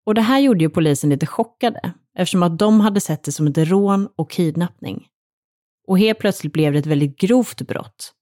Och 0.06 0.14
det 0.14 0.20
här 0.20 0.40
gjorde 0.40 0.64
ju 0.64 0.70
polisen 0.70 1.10
lite 1.10 1.26
chockade, 1.26 1.94
eftersom 2.14 2.42
att 2.42 2.58
de 2.58 2.80
hade 2.80 3.00
sett 3.00 3.24
det 3.24 3.32
som 3.32 3.46
ett 3.46 3.58
rån 3.58 4.08
och 4.16 4.30
kidnappning. 4.30 5.06
Och 5.88 5.98
helt 5.98 6.18
plötsligt 6.18 6.52
blev 6.52 6.72
det 6.72 6.78
ett 6.78 6.86
väldigt 6.86 7.18
grovt 7.18 7.62
brott. 7.62 8.14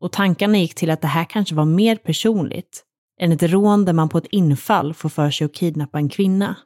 Och 0.00 0.12
tankarna 0.12 0.58
gick 0.58 0.74
till 0.74 0.90
att 0.90 1.00
det 1.00 1.08
här 1.08 1.24
kanske 1.24 1.54
var 1.54 1.64
mer 1.64 1.96
personligt 1.96 2.84
än 3.20 3.32
ett 3.32 3.42
rån 3.42 3.84
där 3.84 3.92
man 3.92 4.08
på 4.08 4.18
ett 4.18 4.26
infall 4.26 4.94
får 4.94 5.08
för 5.08 5.30
sig 5.30 5.44
att 5.44 5.54
kidnappa 5.54 5.98
en 5.98 6.08
kvinna. 6.08 6.56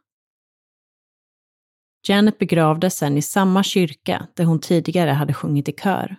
Janet 2.08 2.38
begravdes 2.38 2.96
sen 2.96 3.16
i 3.16 3.22
samma 3.22 3.62
kyrka 3.62 4.28
där 4.34 4.44
hon 4.44 4.60
tidigare 4.60 5.10
hade 5.10 5.34
sjungit 5.34 5.68
i 5.68 5.72
kör. 5.72 6.16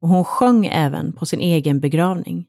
Och 0.00 0.08
hon 0.08 0.24
sjöng 0.24 0.66
även 0.66 1.12
på 1.12 1.26
sin 1.26 1.40
egen 1.40 1.80
begravning. 1.80 2.46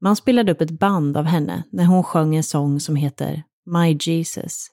Man 0.00 0.16
spelade 0.16 0.52
upp 0.52 0.60
ett 0.60 0.70
band 0.70 1.16
av 1.16 1.24
henne 1.24 1.64
när 1.70 1.84
hon 1.84 2.04
sjöng 2.04 2.36
en 2.36 2.44
sång 2.44 2.80
som 2.80 2.96
heter 2.96 3.42
My 3.66 3.98
Jesus. 4.00 4.70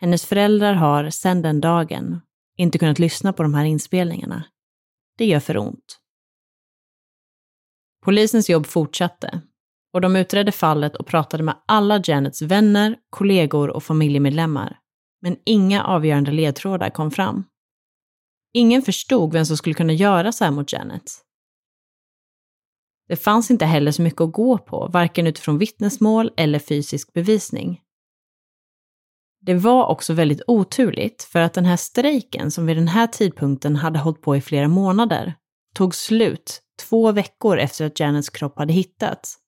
Hennes 0.00 0.26
föräldrar 0.26 0.74
har 0.74 1.10
sedan 1.10 1.42
den 1.42 1.60
dagen 1.60 2.20
inte 2.56 2.78
kunnat 2.78 2.98
lyssna 2.98 3.32
på 3.32 3.42
de 3.42 3.54
här 3.54 3.64
inspelningarna. 3.64 4.44
Det 5.20 5.26
gör 5.26 5.40
för 5.40 5.56
ont. 5.56 5.98
Polisens 8.04 8.50
jobb 8.50 8.66
fortsatte 8.66 9.40
och 9.92 10.00
de 10.00 10.16
utredde 10.16 10.52
fallet 10.52 10.96
och 10.96 11.06
pratade 11.06 11.42
med 11.42 11.62
alla 11.66 12.02
Janets 12.04 12.42
vänner, 12.42 12.96
kollegor 13.10 13.70
och 13.70 13.82
familjemedlemmar. 13.82 14.78
Men 15.22 15.36
inga 15.44 15.84
avgörande 15.84 16.30
ledtrådar 16.30 16.90
kom 16.90 17.10
fram. 17.10 17.44
Ingen 18.52 18.82
förstod 18.82 19.32
vem 19.32 19.46
som 19.46 19.56
skulle 19.56 19.74
kunna 19.74 19.92
göra 19.92 20.32
så 20.32 20.44
här 20.44 20.50
mot 20.50 20.72
Janet. 20.72 21.12
Det 23.08 23.16
fanns 23.16 23.50
inte 23.50 23.64
heller 23.64 23.92
så 23.92 24.02
mycket 24.02 24.20
att 24.20 24.32
gå 24.32 24.58
på, 24.58 24.88
varken 24.92 25.26
utifrån 25.26 25.58
vittnesmål 25.58 26.30
eller 26.36 26.58
fysisk 26.58 27.12
bevisning. 27.12 27.80
Det 29.42 29.54
var 29.54 29.86
också 29.86 30.12
väldigt 30.12 30.42
oturligt 30.46 31.22
för 31.22 31.40
att 31.40 31.54
den 31.54 31.64
här 31.64 31.76
strejken 31.76 32.50
som 32.50 32.66
vid 32.66 32.76
den 32.76 32.88
här 32.88 33.06
tidpunkten 33.06 33.76
hade 33.76 33.98
hållit 33.98 34.22
på 34.22 34.36
i 34.36 34.40
flera 34.40 34.68
månader 34.68 35.34
tog 35.74 35.94
slut 35.94 36.62
två 36.88 37.12
veckor 37.12 37.58
efter 37.58 37.86
att 37.86 38.00
Janets 38.00 38.30
kropp 38.30 38.58
hade 38.58 38.72
hittats. 38.72 39.38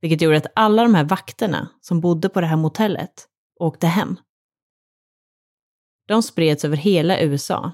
Vilket 0.00 0.22
gjorde 0.22 0.36
att 0.36 0.52
alla 0.54 0.82
de 0.82 0.94
här 0.94 1.04
vakterna 1.04 1.68
som 1.80 2.00
bodde 2.00 2.28
på 2.28 2.40
det 2.40 2.46
här 2.46 2.56
motellet 2.56 3.28
åkte 3.60 3.86
hem. 3.86 4.16
De 6.08 6.22
spreds 6.22 6.64
över 6.64 6.76
hela 6.76 7.20
USA. 7.20 7.72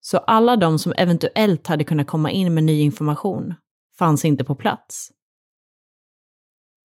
Så 0.00 0.18
alla 0.18 0.56
de 0.56 0.78
som 0.78 0.92
eventuellt 0.96 1.66
hade 1.66 1.84
kunnat 1.84 2.06
komma 2.06 2.30
in 2.30 2.54
med 2.54 2.64
ny 2.64 2.80
information 2.80 3.54
fanns 3.98 4.24
inte 4.24 4.44
på 4.44 4.54
plats. 4.54 5.12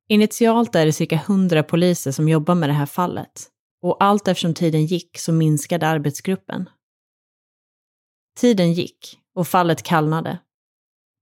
Initialt 0.08 0.74
är 0.74 0.86
det 0.86 0.92
cirka 0.92 1.16
100 1.16 1.62
poliser 1.62 2.12
som 2.12 2.28
jobbar 2.28 2.54
med 2.54 2.68
det 2.68 2.72
här 2.72 2.86
fallet 2.86 3.50
och 3.82 4.04
allt 4.04 4.28
eftersom 4.28 4.54
tiden 4.54 4.86
gick 4.86 5.18
så 5.18 5.32
minskade 5.32 5.88
arbetsgruppen. 5.88 6.68
Tiden 8.36 8.72
gick 8.72 9.18
och 9.34 9.48
fallet 9.48 9.82
kallnade. 9.82 10.38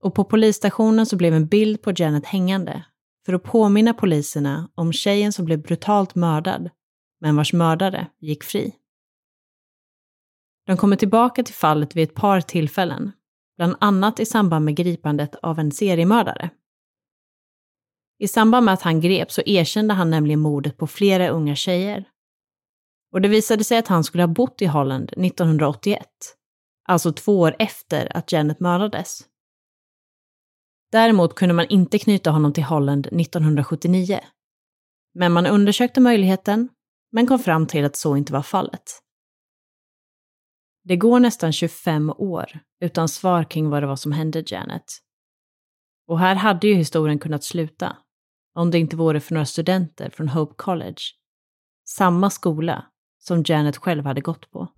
Och 0.02 0.14
på 0.14 0.24
polisstationen 0.24 1.06
så 1.06 1.16
blev 1.16 1.34
en 1.34 1.46
bild 1.46 1.82
på 1.82 1.92
Janet 1.96 2.26
hängande 2.26 2.84
för 3.26 3.32
att 3.32 3.42
påminna 3.42 3.94
poliserna 3.94 4.70
om 4.74 4.92
tjejen 4.92 5.32
som 5.32 5.44
blev 5.44 5.62
brutalt 5.62 6.14
mördad, 6.14 6.70
men 7.20 7.36
vars 7.36 7.52
mördare 7.52 8.06
gick 8.20 8.44
fri. 8.44 8.74
De 10.66 10.76
kommer 10.76 10.96
tillbaka 10.96 11.42
till 11.42 11.54
fallet 11.54 11.96
vid 11.96 12.04
ett 12.04 12.14
par 12.14 12.40
tillfällen, 12.40 13.12
bland 13.56 13.76
annat 13.80 14.20
i 14.20 14.26
samband 14.26 14.64
med 14.64 14.76
gripandet 14.76 15.34
av 15.34 15.58
en 15.58 15.72
seriemördare. 15.72 16.50
I 18.18 18.28
samband 18.28 18.64
med 18.64 18.74
att 18.74 18.82
han 18.82 19.00
greps 19.00 19.34
så 19.34 19.42
erkände 19.46 19.94
han 19.94 20.10
nämligen 20.10 20.40
mordet 20.40 20.76
på 20.76 20.86
flera 20.86 21.28
unga 21.28 21.56
tjejer 21.56 22.04
och 23.12 23.20
det 23.20 23.28
visade 23.28 23.64
sig 23.64 23.78
att 23.78 23.88
han 23.88 24.04
skulle 24.04 24.22
ha 24.22 24.28
bott 24.28 24.62
i 24.62 24.66
Holland 24.66 25.12
1981, 25.16 26.06
alltså 26.88 27.12
två 27.12 27.40
år 27.40 27.56
efter 27.58 28.16
att 28.16 28.32
Janet 28.32 28.60
mördades. 28.60 29.20
Däremot 30.92 31.34
kunde 31.34 31.54
man 31.54 31.66
inte 31.66 31.98
knyta 31.98 32.30
honom 32.30 32.52
till 32.52 32.64
Holland 32.64 33.06
1979. 33.06 34.20
Men 35.14 35.32
man 35.32 35.46
undersökte 35.46 36.00
möjligheten, 36.00 36.68
men 37.12 37.26
kom 37.26 37.38
fram 37.38 37.66
till 37.66 37.84
att 37.84 37.96
så 37.96 38.16
inte 38.16 38.32
var 38.32 38.42
fallet. 38.42 39.02
Det 40.84 40.96
går 40.96 41.20
nästan 41.20 41.52
25 41.52 42.10
år 42.10 42.58
utan 42.80 43.08
svar 43.08 43.44
kring 43.44 43.70
vad 43.70 43.82
det 43.82 43.86
var 43.86 43.96
som 43.96 44.12
hände 44.12 44.44
Janet. 44.46 44.84
Och 46.06 46.18
här 46.18 46.34
hade 46.34 46.66
ju 46.66 46.74
historien 46.74 47.18
kunnat 47.18 47.44
sluta, 47.44 47.96
om 48.54 48.70
det 48.70 48.78
inte 48.78 48.96
vore 48.96 49.20
för 49.20 49.34
några 49.34 49.46
studenter 49.46 50.10
från 50.10 50.28
Hope 50.28 50.54
College. 50.56 51.00
Samma 51.88 52.30
skola 52.30 52.84
som 53.18 53.42
Janet 53.46 53.76
själv 53.76 54.04
hade 54.04 54.20
gått 54.20 54.50
på. 54.50 54.68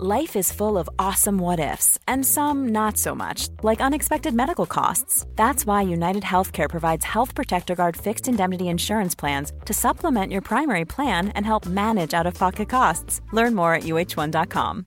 Life 0.00 0.36
is 0.36 0.52
full 0.52 0.78
of 0.78 0.88
awesome 0.96 1.38
what 1.40 1.58
ifs, 1.58 1.98
and 2.06 2.24
some 2.24 2.68
not 2.68 2.96
so 2.96 3.16
much, 3.16 3.48
like 3.64 3.80
unexpected 3.80 4.32
medical 4.32 4.64
costs. 4.64 5.26
That's 5.34 5.66
why 5.66 5.82
United 5.82 6.22
Healthcare 6.22 6.68
provides 6.68 7.04
Health 7.04 7.34
Protector 7.34 7.74
Guard 7.74 7.96
fixed 7.96 8.28
indemnity 8.28 8.68
insurance 8.68 9.16
plans 9.16 9.50
to 9.64 9.74
supplement 9.74 10.30
your 10.30 10.40
primary 10.40 10.84
plan 10.84 11.30
and 11.30 11.44
help 11.44 11.66
manage 11.66 12.14
out 12.14 12.26
of 12.26 12.34
pocket 12.34 12.68
costs. 12.68 13.20
Learn 13.32 13.56
more 13.56 13.74
at 13.74 13.82
uh1.com. 13.82 14.86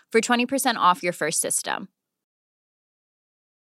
for 0.11 0.21
20% 0.21 0.75
off 0.75 1.01
your 1.01 1.13
first 1.13 1.41
system. 1.41 1.87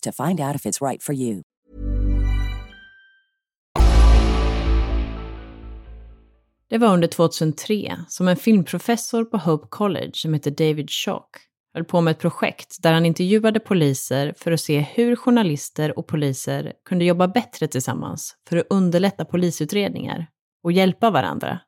to 0.00 0.12
find 0.12 0.40
out 0.40 0.56
if 0.56 0.66
it's 0.66 0.88
right 0.88 1.02
for 1.02 1.14
you. 1.14 1.42
Det 6.70 6.78
var 6.78 6.92
under 6.92 7.08
2003 7.08 7.96
som 8.08 8.28
en 8.28 8.36
filmprofessor 8.36 9.24
på 9.24 9.36
Hope 9.36 9.66
College 9.70 10.12
som 10.14 10.34
heter 10.34 10.50
David 10.50 10.90
Shock 10.90 11.48
höll 11.74 11.84
på 11.84 12.00
med 12.00 12.10
ett 12.10 12.18
projekt 12.18 12.76
där 12.82 12.92
han 12.92 13.06
intervjuade 13.06 13.60
poliser 13.60 14.34
för 14.36 14.52
att 14.52 14.60
se 14.60 14.80
hur 14.80 15.16
journalister 15.16 15.98
och 15.98 16.06
poliser 16.06 16.72
kunde 16.84 17.04
jobba 17.04 17.28
bättre 17.28 17.68
tillsammans 17.68 18.36
för 18.48 18.56
att 18.56 18.66
underlätta 18.70 19.24
polisutredningar 19.24 20.26
och 20.64 20.72
hjälpa 20.72 21.10
varandra. 21.10 21.60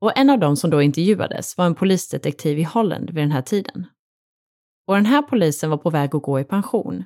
Och 0.00 0.18
en 0.18 0.30
av 0.30 0.38
dem 0.38 0.56
som 0.56 0.70
då 0.70 0.82
intervjuades 0.82 1.58
var 1.58 1.66
en 1.66 1.74
polisdetektiv 1.74 2.58
i 2.58 2.62
Holland 2.62 3.10
vid 3.10 3.22
den 3.22 3.32
här 3.32 3.42
tiden. 3.42 3.86
Och 4.86 4.94
den 4.94 5.06
här 5.06 5.22
polisen 5.22 5.70
var 5.70 5.76
på 5.76 5.90
väg 5.90 6.14
att 6.14 6.22
gå 6.22 6.40
i 6.40 6.44
pension. 6.44 7.04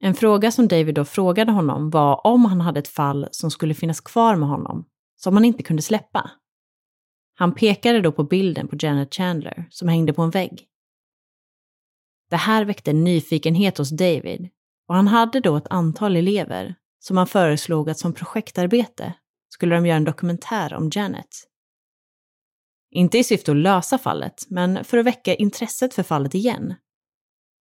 En 0.00 0.14
fråga 0.14 0.50
som 0.52 0.68
David 0.68 0.94
då 0.94 1.04
frågade 1.04 1.52
honom 1.52 1.90
var 1.90 2.26
om 2.26 2.44
han 2.44 2.60
hade 2.60 2.80
ett 2.80 2.88
fall 2.88 3.28
som 3.30 3.50
skulle 3.50 3.74
finnas 3.74 4.00
kvar 4.00 4.36
med 4.36 4.48
honom, 4.48 4.84
som 5.16 5.34
han 5.34 5.44
inte 5.44 5.62
kunde 5.62 5.82
släppa. 5.82 6.30
Han 7.34 7.54
pekade 7.54 8.00
då 8.00 8.12
på 8.12 8.24
bilden 8.24 8.68
på 8.68 8.76
Janet 8.80 9.14
Chandler 9.14 9.66
som 9.70 9.88
hängde 9.88 10.12
på 10.12 10.22
en 10.22 10.30
vägg. 10.30 10.66
Det 12.30 12.36
här 12.36 12.64
väckte 12.64 12.92
nyfikenhet 12.92 13.78
hos 13.78 13.90
David 13.90 14.48
och 14.88 14.94
han 14.94 15.08
hade 15.08 15.40
då 15.40 15.56
ett 15.56 15.68
antal 15.70 16.16
elever 16.16 16.74
som 16.98 17.16
han 17.16 17.26
föreslog 17.26 17.90
att 17.90 17.98
som 17.98 18.12
projektarbete 18.12 19.14
skulle 19.48 19.74
de 19.74 19.86
göra 19.86 19.96
en 19.96 20.04
dokumentär 20.04 20.74
om 20.74 20.90
Janet. 20.92 21.28
Inte 22.94 23.18
i 23.18 23.24
syfte 23.24 23.50
att 23.50 23.56
lösa 23.56 23.98
fallet, 23.98 24.46
men 24.48 24.84
för 24.84 24.98
att 24.98 25.06
väcka 25.06 25.34
intresset 25.34 25.94
för 25.94 26.02
fallet 26.02 26.34
igen. 26.34 26.74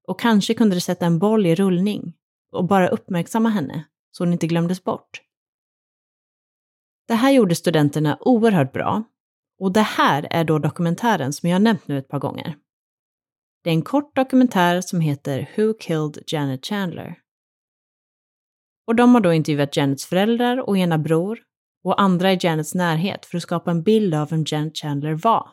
Och 0.07 0.19
kanske 0.19 0.53
kunde 0.53 0.75
det 0.75 0.81
sätta 0.81 1.05
en 1.05 1.19
boll 1.19 1.45
i 1.45 1.55
rullning 1.55 2.13
och 2.51 2.65
bara 2.65 2.89
uppmärksamma 2.89 3.49
henne 3.49 3.85
så 4.11 4.23
hon 4.23 4.33
inte 4.33 4.47
glömdes 4.47 4.83
bort. 4.83 5.21
Det 7.07 7.13
här 7.13 7.31
gjorde 7.31 7.55
studenterna 7.55 8.17
oerhört 8.21 8.73
bra 8.73 9.03
och 9.59 9.71
det 9.71 9.81
här 9.81 10.27
är 10.29 10.43
då 10.43 10.59
dokumentären 10.59 11.33
som 11.33 11.49
jag 11.49 11.55
har 11.55 11.59
nämnt 11.59 11.87
nu 11.87 11.97
ett 11.97 12.07
par 12.07 12.19
gånger. 12.19 12.55
Det 13.63 13.69
är 13.69 13.73
en 13.73 13.81
kort 13.81 14.15
dokumentär 14.15 14.81
som 14.81 15.01
heter 15.01 15.49
Who 15.57 15.73
Killed 15.73 16.23
Janet 16.27 16.65
Chandler? 16.65 17.19
Och 18.87 18.95
de 18.95 19.13
har 19.13 19.21
då 19.21 19.33
intervjuat 19.33 19.77
Janets 19.77 20.05
föräldrar 20.05 20.57
och 20.69 20.77
ena 20.77 20.97
bror 20.97 21.39
och 21.83 22.01
andra 22.01 22.33
i 22.33 22.37
Janets 22.41 22.75
närhet 22.75 23.25
för 23.25 23.37
att 23.37 23.43
skapa 23.43 23.71
en 23.71 23.83
bild 23.83 24.15
av 24.15 24.29
vem 24.29 24.43
Janet 24.47 24.77
Chandler 24.77 25.13
var. 25.13 25.49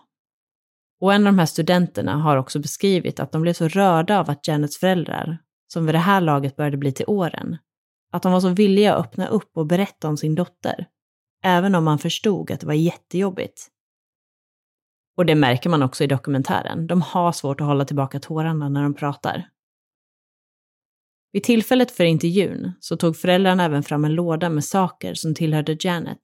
Och 1.01 1.15
en 1.15 1.27
av 1.27 1.33
de 1.33 1.39
här 1.39 1.47
studenterna 1.47 2.17
har 2.17 2.37
också 2.37 2.59
beskrivit 2.59 3.21
att 3.21 3.33
de 3.33 3.43
blev 3.43 3.53
så 3.53 3.69
rörda 3.69 4.19
av 4.19 4.31
att 4.31 4.49
Janets 4.49 4.79
föräldrar, 4.79 5.39
som 5.73 5.87
vid 5.87 5.95
det 5.95 5.99
här 5.99 6.21
laget 6.21 6.57
började 6.57 6.77
bli 6.77 6.93
till 6.93 7.09
åren, 7.09 7.57
att 8.13 8.23
de 8.23 8.33
var 8.33 8.41
så 8.41 8.49
villiga 8.49 8.95
att 8.95 9.07
öppna 9.07 9.29
upp 9.29 9.57
och 9.57 9.67
berätta 9.67 10.09
om 10.09 10.17
sin 10.17 10.35
dotter, 10.35 10.87
även 11.45 11.75
om 11.75 11.85
man 11.85 11.99
förstod 11.99 12.51
att 12.51 12.61
det 12.61 12.67
var 12.67 12.75
jättejobbigt. 12.75 13.69
Och 15.17 15.27
det 15.27 15.35
märker 15.35 15.71
man 15.71 15.83
också 15.83 16.05
i 16.05 16.07
dokumentären. 16.07 16.87
De 16.87 17.03
har 17.03 17.33
svårt 17.33 17.61
att 17.61 17.67
hålla 17.67 17.85
tillbaka 17.85 18.21
tårarna 18.21 18.69
när 18.69 18.83
de 18.83 18.95
pratar. 18.95 19.49
Vid 21.33 21.43
tillfället 21.43 21.91
för 21.91 22.05
intervjun 22.05 22.73
så 22.81 22.97
tog 22.97 23.17
föräldrarna 23.17 23.65
även 23.65 23.83
fram 23.83 24.05
en 24.05 24.15
låda 24.15 24.51
med 24.51 24.65
saker 24.65 25.15
som 25.15 25.35
tillhörde 25.35 25.77
Janet. 25.81 26.21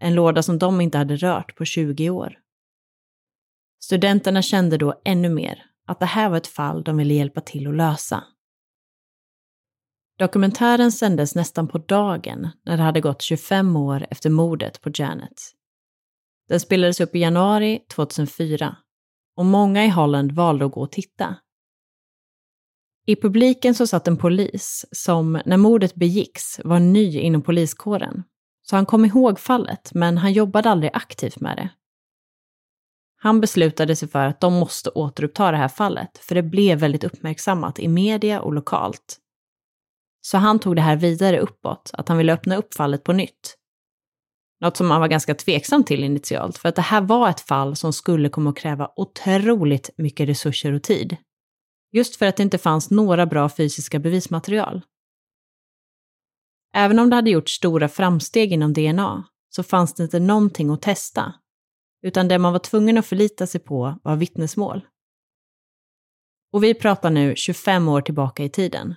En 0.00 0.14
låda 0.14 0.42
som 0.42 0.58
de 0.58 0.80
inte 0.80 0.98
hade 0.98 1.16
rört 1.16 1.56
på 1.56 1.64
20 1.64 2.10
år. 2.10 2.38
Studenterna 3.82 4.42
kände 4.42 4.76
då 4.76 5.00
ännu 5.04 5.28
mer 5.28 5.64
att 5.86 6.00
det 6.00 6.06
här 6.06 6.30
var 6.30 6.36
ett 6.36 6.46
fall 6.46 6.84
de 6.84 6.96
ville 6.96 7.14
hjälpa 7.14 7.40
till 7.40 7.66
att 7.66 7.74
lösa. 7.76 8.24
Dokumentären 10.18 10.92
sändes 10.92 11.34
nästan 11.34 11.68
på 11.68 11.78
dagen 11.78 12.48
när 12.64 12.76
det 12.76 12.82
hade 12.82 13.00
gått 13.00 13.22
25 13.22 13.76
år 13.76 14.06
efter 14.10 14.30
mordet 14.30 14.80
på 14.80 14.90
Janet. 14.94 15.40
Den 16.48 16.60
spelades 16.60 17.00
upp 17.00 17.14
i 17.14 17.18
januari 17.18 17.84
2004 17.94 18.76
och 19.36 19.46
många 19.46 19.84
i 19.84 19.88
Holland 19.88 20.32
valde 20.32 20.64
att 20.64 20.72
gå 20.72 20.80
och 20.80 20.92
titta. 20.92 21.36
I 23.10 23.16
publiken 23.16 23.74
så 23.74 23.86
satt 23.86 24.08
en 24.08 24.16
polis 24.16 24.86
som, 24.92 25.40
när 25.44 25.56
mordet 25.56 25.94
begicks, 25.94 26.60
var 26.64 26.78
ny 26.78 27.18
inom 27.18 27.42
poliskåren. 27.42 28.22
Så 28.62 28.76
han 28.76 28.86
kom 28.86 29.04
ihåg 29.04 29.38
fallet, 29.40 29.90
men 29.94 30.18
han 30.18 30.32
jobbade 30.32 30.70
aldrig 30.70 30.90
aktivt 30.94 31.40
med 31.40 31.56
det. 31.56 31.68
Han 33.16 33.40
beslutade 33.40 33.96
sig 33.96 34.08
för 34.08 34.26
att 34.26 34.40
de 34.40 34.52
måste 34.52 34.90
återuppta 34.90 35.50
det 35.50 35.56
här 35.56 35.68
fallet, 35.68 36.18
för 36.18 36.34
det 36.34 36.42
blev 36.42 36.78
väldigt 36.78 37.04
uppmärksammat 37.04 37.78
i 37.78 37.88
media 37.88 38.40
och 38.40 38.52
lokalt. 38.52 39.18
Så 40.20 40.38
han 40.38 40.58
tog 40.58 40.76
det 40.76 40.82
här 40.82 40.96
vidare 40.96 41.40
uppåt, 41.40 41.90
att 41.92 42.08
han 42.08 42.18
ville 42.18 42.32
öppna 42.32 42.56
upp 42.56 42.74
fallet 42.74 43.04
på 43.04 43.12
nytt. 43.12 43.56
Något 44.60 44.76
som 44.76 44.90
han 44.90 45.00
var 45.00 45.08
ganska 45.08 45.34
tveksam 45.34 45.84
till 45.84 46.04
initialt, 46.04 46.58
för 46.58 46.68
att 46.68 46.76
det 46.76 46.82
här 46.82 47.00
var 47.00 47.28
ett 47.28 47.40
fall 47.40 47.76
som 47.76 47.92
skulle 47.92 48.28
komma 48.28 48.50
att 48.50 48.56
kräva 48.56 48.90
otroligt 48.96 49.90
mycket 49.96 50.28
resurser 50.28 50.72
och 50.72 50.82
tid. 50.82 51.16
Just 51.92 52.16
för 52.16 52.26
att 52.26 52.36
det 52.36 52.42
inte 52.42 52.58
fanns 52.58 52.90
några 52.90 53.26
bra 53.26 53.48
fysiska 53.48 53.98
bevismaterial. 53.98 54.82
Även 56.74 56.98
om 56.98 57.10
det 57.10 57.16
hade 57.16 57.30
gjort 57.30 57.48
stora 57.48 57.88
framsteg 57.88 58.52
inom 58.52 58.72
DNA 58.72 59.24
så 59.48 59.62
fanns 59.62 59.94
det 59.94 60.02
inte 60.02 60.20
någonting 60.20 60.70
att 60.70 60.82
testa, 60.82 61.34
utan 62.02 62.28
det 62.28 62.38
man 62.38 62.52
var 62.52 62.58
tvungen 62.58 62.98
att 62.98 63.06
förlita 63.06 63.46
sig 63.46 63.60
på 63.60 63.98
var 64.02 64.16
vittnesmål. 64.16 64.86
Och 66.52 66.64
vi 66.64 66.74
pratar 66.74 67.10
nu 67.10 67.36
25 67.36 67.88
år 67.88 68.00
tillbaka 68.00 68.44
i 68.44 68.48
tiden. 68.48 68.94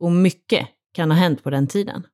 Och 0.00 0.12
mycket 0.12 0.68
kan 0.92 1.10
ha 1.10 1.18
hänt 1.18 1.42
på 1.42 1.50
den 1.50 1.66
tiden. 1.66 2.06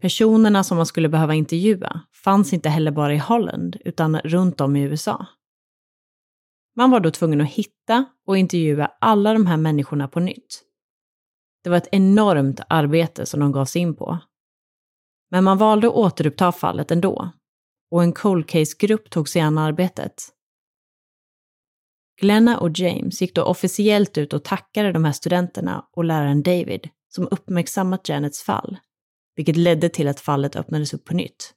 Personerna 0.00 0.64
som 0.64 0.76
man 0.76 0.86
skulle 0.86 1.08
behöva 1.08 1.34
intervjua 1.34 2.00
fanns 2.12 2.52
inte 2.52 2.68
heller 2.68 2.90
bara 2.90 3.14
i 3.14 3.18
Holland, 3.18 3.76
utan 3.84 4.18
runt 4.18 4.60
om 4.60 4.76
i 4.76 4.82
USA. 4.82 5.26
Man 6.76 6.90
var 6.90 7.00
då 7.00 7.10
tvungen 7.10 7.40
att 7.40 7.50
hitta 7.50 8.04
och 8.26 8.38
intervjua 8.38 8.92
alla 9.00 9.32
de 9.32 9.46
här 9.46 9.56
människorna 9.56 10.08
på 10.08 10.20
nytt. 10.20 10.62
Det 11.64 11.70
var 11.70 11.76
ett 11.76 11.88
enormt 11.92 12.60
arbete 12.68 13.26
som 13.26 13.40
de 13.40 13.52
gav 13.52 13.64
sig 13.64 13.82
in 13.82 13.96
på. 13.96 14.18
Men 15.30 15.44
man 15.44 15.58
valde 15.58 15.86
att 15.86 15.94
återuppta 15.94 16.52
fallet 16.52 16.90
ändå 16.90 17.32
och 17.90 18.02
en 18.02 18.12
cold 18.12 18.48
case-grupp 18.48 19.10
tog 19.10 19.28
sig 19.28 19.42
an 19.42 19.58
arbetet. 19.58 20.28
Glenna 22.20 22.58
och 22.58 22.70
James 22.78 23.20
gick 23.20 23.34
då 23.34 23.42
officiellt 23.42 24.18
ut 24.18 24.32
och 24.32 24.44
tackade 24.44 24.92
de 24.92 25.04
här 25.04 25.12
studenterna 25.12 25.88
och 25.92 26.04
läraren 26.04 26.42
David 26.42 26.88
som 27.08 27.28
uppmärksammat 27.30 28.08
Janets 28.08 28.42
fall, 28.42 28.76
vilket 29.36 29.56
ledde 29.56 29.88
till 29.88 30.08
att 30.08 30.20
fallet 30.20 30.56
öppnades 30.56 30.94
upp 30.94 31.04
på 31.04 31.14
nytt. 31.14 31.54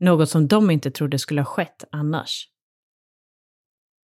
Något 0.00 0.30
som 0.30 0.48
de 0.48 0.70
inte 0.70 0.90
trodde 0.90 1.18
skulle 1.18 1.40
ha 1.40 1.46
skett 1.46 1.84
annars. 1.92 2.48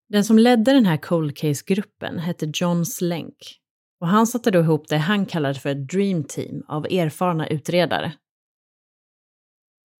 Den 0.09 0.25
som 0.25 0.39
ledde 0.39 0.73
den 0.73 0.85
här 0.85 0.97
cold 0.97 1.37
case-gruppen 1.37 2.19
hette 2.19 2.51
John 2.53 2.85
Slenk 2.85 3.59
och 3.99 4.07
han 4.07 4.27
satte 4.27 4.51
då 4.51 4.59
ihop 4.59 4.87
det 4.87 4.97
han 4.97 5.25
kallade 5.25 5.59
för 5.59 5.69
ett 5.69 5.89
dream 5.89 6.23
team 6.23 6.63
av 6.67 6.85
erfarna 6.85 7.47
utredare. 7.47 8.13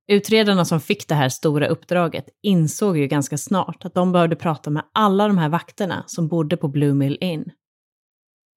Utredarna 0.08 0.66
som 0.66 0.80
fick 0.80 1.08
det 1.08 1.16
här 1.16 1.30
stora 1.30 1.68
uppdraget 1.68 2.30
insåg 2.42 2.98
ju 2.98 3.08
ganska 3.08 3.38
snart 3.38 3.86
att 3.86 3.94
de 3.94 4.12
behövde 4.12 4.36
prata 4.36 4.70
med 4.70 4.84
alla 4.94 5.28
de 5.28 5.38
här 5.38 5.50
vakterna 5.50 6.04
som 6.08 6.28
bodde 6.28 6.58
på 6.58 6.68
Blue 6.68 6.94
Mill 6.94 7.18
Inn. 7.22 7.52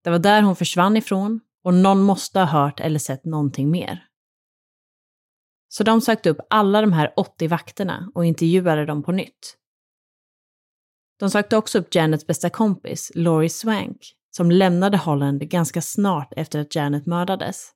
Det 0.04 0.10
var 0.10 0.18
där 0.18 0.42
hon 0.42 0.56
försvann 0.56 0.96
ifrån 0.96 1.40
och 1.64 1.74
någon 1.74 2.02
måste 2.02 2.38
ha 2.38 2.46
hört 2.46 2.80
eller 2.80 2.98
sett 2.98 3.24
någonting 3.24 3.70
mer. 3.70 4.04
Så 5.68 5.84
de 5.84 6.00
sökte 6.00 6.30
upp 6.30 6.38
alla 6.50 6.80
de 6.80 6.92
här 6.92 7.12
80 7.16 7.48
vakterna 7.48 8.10
och 8.14 8.24
intervjuade 8.24 8.86
dem 8.86 9.02
på 9.02 9.12
nytt. 9.12 9.56
De 11.18 11.30
sökte 11.30 11.56
också 11.56 11.78
upp 11.78 11.94
Janets 11.94 12.26
bästa 12.26 12.50
kompis, 12.50 13.12
Laurie 13.14 13.50
Swank, 13.50 14.14
som 14.30 14.50
lämnade 14.50 14.96
Holland 14.96 15.40
ganska 15.40 15.82
snart 15.82 16.32
efter 16.36 16.58
att 16.58 16.74
Janet 16.74 17.06
mördades. 17.06 17.72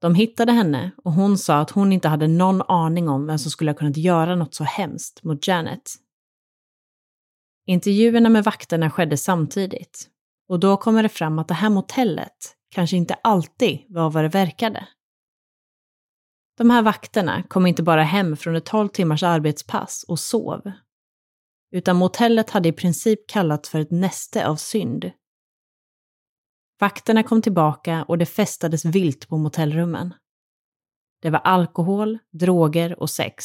De 0.00 0.14
hittade 0.14 0.52
henne 0.52 0.90
och 1.04 1.12
hon 1.12 1.38
sa 1.38 1.58
att 1.58 1.70
hon 1.70 1.92
inte 1.92 2.08
hade 2.08 2.28
någon 2.28 2.62
aning 2.62 3.08
om 3.08 3.26
vem 3.26 3.38
som 3.38 3.50
skulle 3.50 3.70
ha 3.70 3.76
kunnat 3.76 3.96
göra 3.96 4.34
något 4.34 4.54
så 4.54 4.64
hemskt 4.64 5.24
mot 5.24 5.48
Janet. 5.48 5.90
Intervjuerna 7.66 8.28
med 8.28 8.44
vakterna 8.44 8.90
skedde 8.90 9.16
samtidigt 9.16 10.08
och 10.48 10.60
då 10.60 10.76
kommer 10.76 11.02
det 11.02 11.08
fram 11.08 11.38
att 11.38 11.48
det 11.48 11.54
här 11.54 11.70
motellet 11.70 12.56
kanske 12.70 12.96
inte 12.96 13.14
alltid 13.14 13.78
var 13.88 14.10
vad 14.10 14.24
det 14.24 14.28
verkade. 14.28 14.88
De 16.58 16.70
här 16.70 16.82
vakterna 16.82 17.42
kom 17.42 17.66
inte 17.66 17.82
bara 17.82 18.02
hem 18.02 18.36
från 18.36 18.56
ett 18.56 18.64
12 18.64 18.88
timmars 18.88 19.22
arbetspass 19.22 20.04
och 20.08 20.18
sov, 20.18 20.72
utan 21.74 21.96
motellet 21.96 22.50
hade 22.50 22.68
i 22.68 22.72
princip 22.72 23.28
kallats 23.28 23.68
för 23.68 23.80
ett 23.80 23.90
näste 23.90 24.46
av 24.46 24.56
synd 24.56 25.12
Vakterna 26.80 27.22
kom 27.22 27.42
tillbaka 27.42 28.04
och 28.08 28.18
det 28.18 28.26
festades 28.26 28.84
vilt 28.84 29.28
på 29.28 29.38
motellrummen. 29.38 30.14
Det 31.22 31.30
var 31.30 31.38
alkohol, 31.38 32.18
droger 32.30 33.00
och 33.00 33.10
sex. 33.10 33.44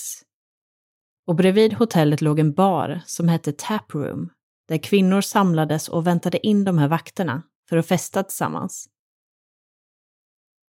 Och 1.28 1.36
bredvid 1.36 1.74
hotellet 1.74 2.22
låg 2.22 2.40
en 2.40 2.54
bar 2.54 3.02
som 3.06 3.28
hette 3.28 3.52
Taproom, 3.52 4.30
där 4.68 4.78
kvinnor 4.78 5.22
samlades 5.22 5.90
och 5.90 6.08
väntade 6.08 6.48
in 6.48 6.64
de 6.64 6.78
här 6.78 6.88
vakterna 6.88 7.44
för 7.70 7.78
att 7.78 7.88
festa 7.88 8.24
tillsammans. 8.24 8.90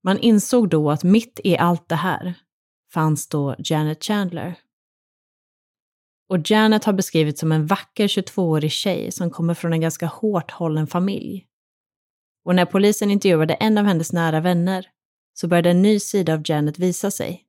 Man 0.03 0.19
insåg 0.19 0.69
då 0.69 0.91
att 0.91 1.05
mitt 1.05 1.41
i 1.45 1.57
allt 1.57 1.89
det 1.89 1.95
här 1.95 2.35
fanns 2.93 3.29
då 3.29 3.57
Janet 3.59 4.05
Chandler. 4.05 4.59
Och 6.31 6.51
Janet 6.51 6.85
har 6.85 6.93
beskrivits 6.93 7.41
som 7.41 7.53
en 7.53 7.67
vacker 7.67 8.09
22-årig 8.09 8.71
tjej 8.73 9.13
som 9.13 9.31
kommer 9.31 9.55
från 9.55 9.73
en 9.73 9.81
ganska 9.81 10.07
hårt 10.07 10.51
hållen 10.51 10.87
familj 10.87 11.47
och 12.45 12.55
när 12.55 12.65
polisen 12.65 13.11
intervjuade 13.11 13.55
en 13.55 13.79
av 13.79 13.85
hennes 13.85 14.13
nära 14.13 14.41
vänner 14.41 14.87
så 15.33 15.49
började 15.49 15.71
en 15.71 15.83
ny 15.83 16.01
sida 16.01 16.35
av 16.35 16.43
Janet 16.45 16.79
visa 16.79 17.11
sig. 17.11 17.47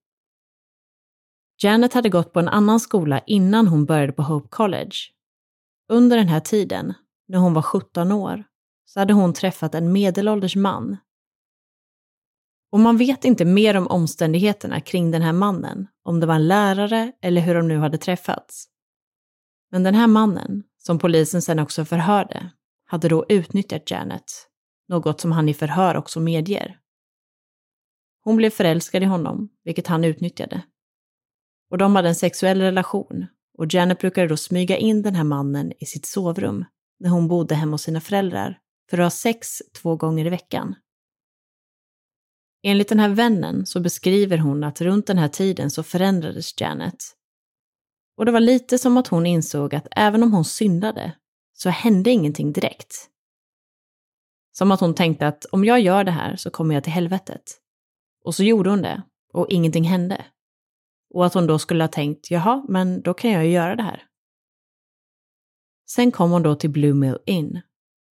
Janet 1.63 1.94
hade 1.94 2.10
gått 2.10 2.34
på 2.34 2.39
en 2.39 2.48
annan 2.48 2.80
skola 2.80 3.22
innan 3.28 3.67
hon 3.67 3.86
började 3.86 4.13
på 4.13 4.22
Hope 4.22 4.48
College. 4.50 4.96
Under 5.89 6.17
den 6.17 6.28
här 6.28 6.39
tiden, 6.39 6.94
när 7.28 7.38
hon 7.38 7.54
var 7.54 7.62
17 7.62 8.12
år, 8.12 8.44
så 8.86 9.00
hade 9.00 9.13
hon 9.13 9.34
träffat 9.34 9.76
en 9.76 9.91
medelålders 9.91 10.56
man. 10.56 10.98
Och 12.72 12.80
man 12.80 12.98
vet 12.98 13.26
inte 13.26 13.46
mer 13.46 13.78
om 13.78 13.88
omständigheterna 13.88 14.82
kring 14.82 15.12
den 15.12 15.22
här 15.22 15.34
mannen, 15.34 15.88
om 16.04 16.20
det 16.20 16.26
var 16.26 16.36
en 16.36 16.48
lärare 16.48 17.12
eller 17.22 17.41
hur 17.41 17.56
de 17.56 17.67
nu 17.67 17.78
hade 17.78 17.98
träffats. 17.98 18.70
Men 19.71 19.84
den 19.84 19.95
här 19.95 20.07
mannen, 20.07 20.63
som 20.77 20.99
polisen 20.99 21.41
sen 21.41 21.60
också 21.60 21.86
förhörde, 21.86 22.51
hade 22.86 23.10
då 23.10 23.25
utnyttjat 23.29 23.91
Janet 23.91 24.47
något 24.88 25.21
som 25.21 25.31
han 25.31 25.49
i 25.49 25.53
förhör 25.53 25.97
också 25.97 26.19
medger. 26.19 26.77
Hon 28.23 28.36
blev 28.36 28.49
förälskad 28.49 29.03
i 29.03 29.05
honom, 29.05 29.49
vilket 29.63 29.88
han 29.88 30.03
utnyttjade. 30.03 30.62
Och 31.69 31.77
de 31.77 31.95
hade 31.95 32.07
en 32.07 32.15
sexuell 32.15 32.62
relation 32.62 33.27
och 33.57 33.73
Janet 33.73 33.99
brukade 33.99 34.27
då 34.27 34.38
smyga 34.38 34.77
in 34.77 35.01
den 35.01 35.15
här 35.15 35.23
mannen 35.23 35.73
i 35.79 35.86
sitt 35.86 36.05
sovrum 36.05 36.65
när 36.99 37.10
hon 37.10 37.27
bodde 37.27 37.55
hemma 37.55 37.71
hos 37.71 37.81
sina 37.81 38.01
föräldrar 38.01 38.60
för 38.89 38.97
att 38.97 39.05
ha 39.05 39.10
sex 39.10 39.47
två 39.81 39.95
gånger 39.95 40.25
i 40.25 40.29
veckan. 40.29 40.75
Enligt 42.63 42.89
den 42.89 42.99
här 42.99 43.10
vännen 43.10 43.65
så 43.65 43.79
beskriver 43.79 44.38
hon 44.38 44.63
att 44.63 44.81
runt 44.81 45.07
den 45.07 45.17
här 45.17 45.27
tiden 45.27 45.71
så 45.71 45.84
förändrades 45.84 46.62
Janet. 46.62 46.95
Och 48.17 48.26
det 48.26 48.32
var 48.32 48.39
lite 48.39 48.78
som 48.78 48.97
att 48.97 49.08
hon 49.08 49.26
insåg 49.26 49.76
att 49.76 49.88
även 49.91 50.24
om 50.24 50.34
hon 50.34 50.45
syndade 50.45 51.15
så 51.54 51.69
hände 51.69 52.10
ingenting 52.10 52.54
direkt. 52.54 53.10
Som 54.52 54.71
att 54.71 54.80
hon 54.80 54.95
tänkte 54.95 55.28
att 55.28 55.45
om 55.45 55.65
jag 55.65 55.80
gör 55.80 56.04
det 56.04 56.12
här 56.12 56.36
så 56.36 56.50
kommer 56.50 56.76
jag 56.76 56.84
till 56.84 56.93
helvetet. 56.93 57.58
Och 58.24 58.36
så 58.36 58.43
gjorde 58.43 58.69
hon 58.69 58.82
det 58.82 59.04
och 59.34 59.50
ingenting 59.50 59.84
hände. 59.84 60.26
Och 61.13 61.26
att 61.26 61.34
hon 61.34 61.47
då 61.47 61.60
skulle 61.60 61.84
ha 61.84 61.88
tänkt, 61.88 62.32
jaha, 62.32 62.65
men 62.67 63.02
då 63.02 63.13
kan 63.13 63.32
jag 63.32 63.45
ju 63.45 63.52
göra 63.52 63.76
det 63.76 63.84
här. 63.84 64.04
Sen 65.89 66.12
kom 66.12 66.32
hon 66.32 66.43
då 66.43 66.56
till 66.56 66.69
Blue 66.69 66.93
Mill 66.93 67.17
Inn, 67.26 67.62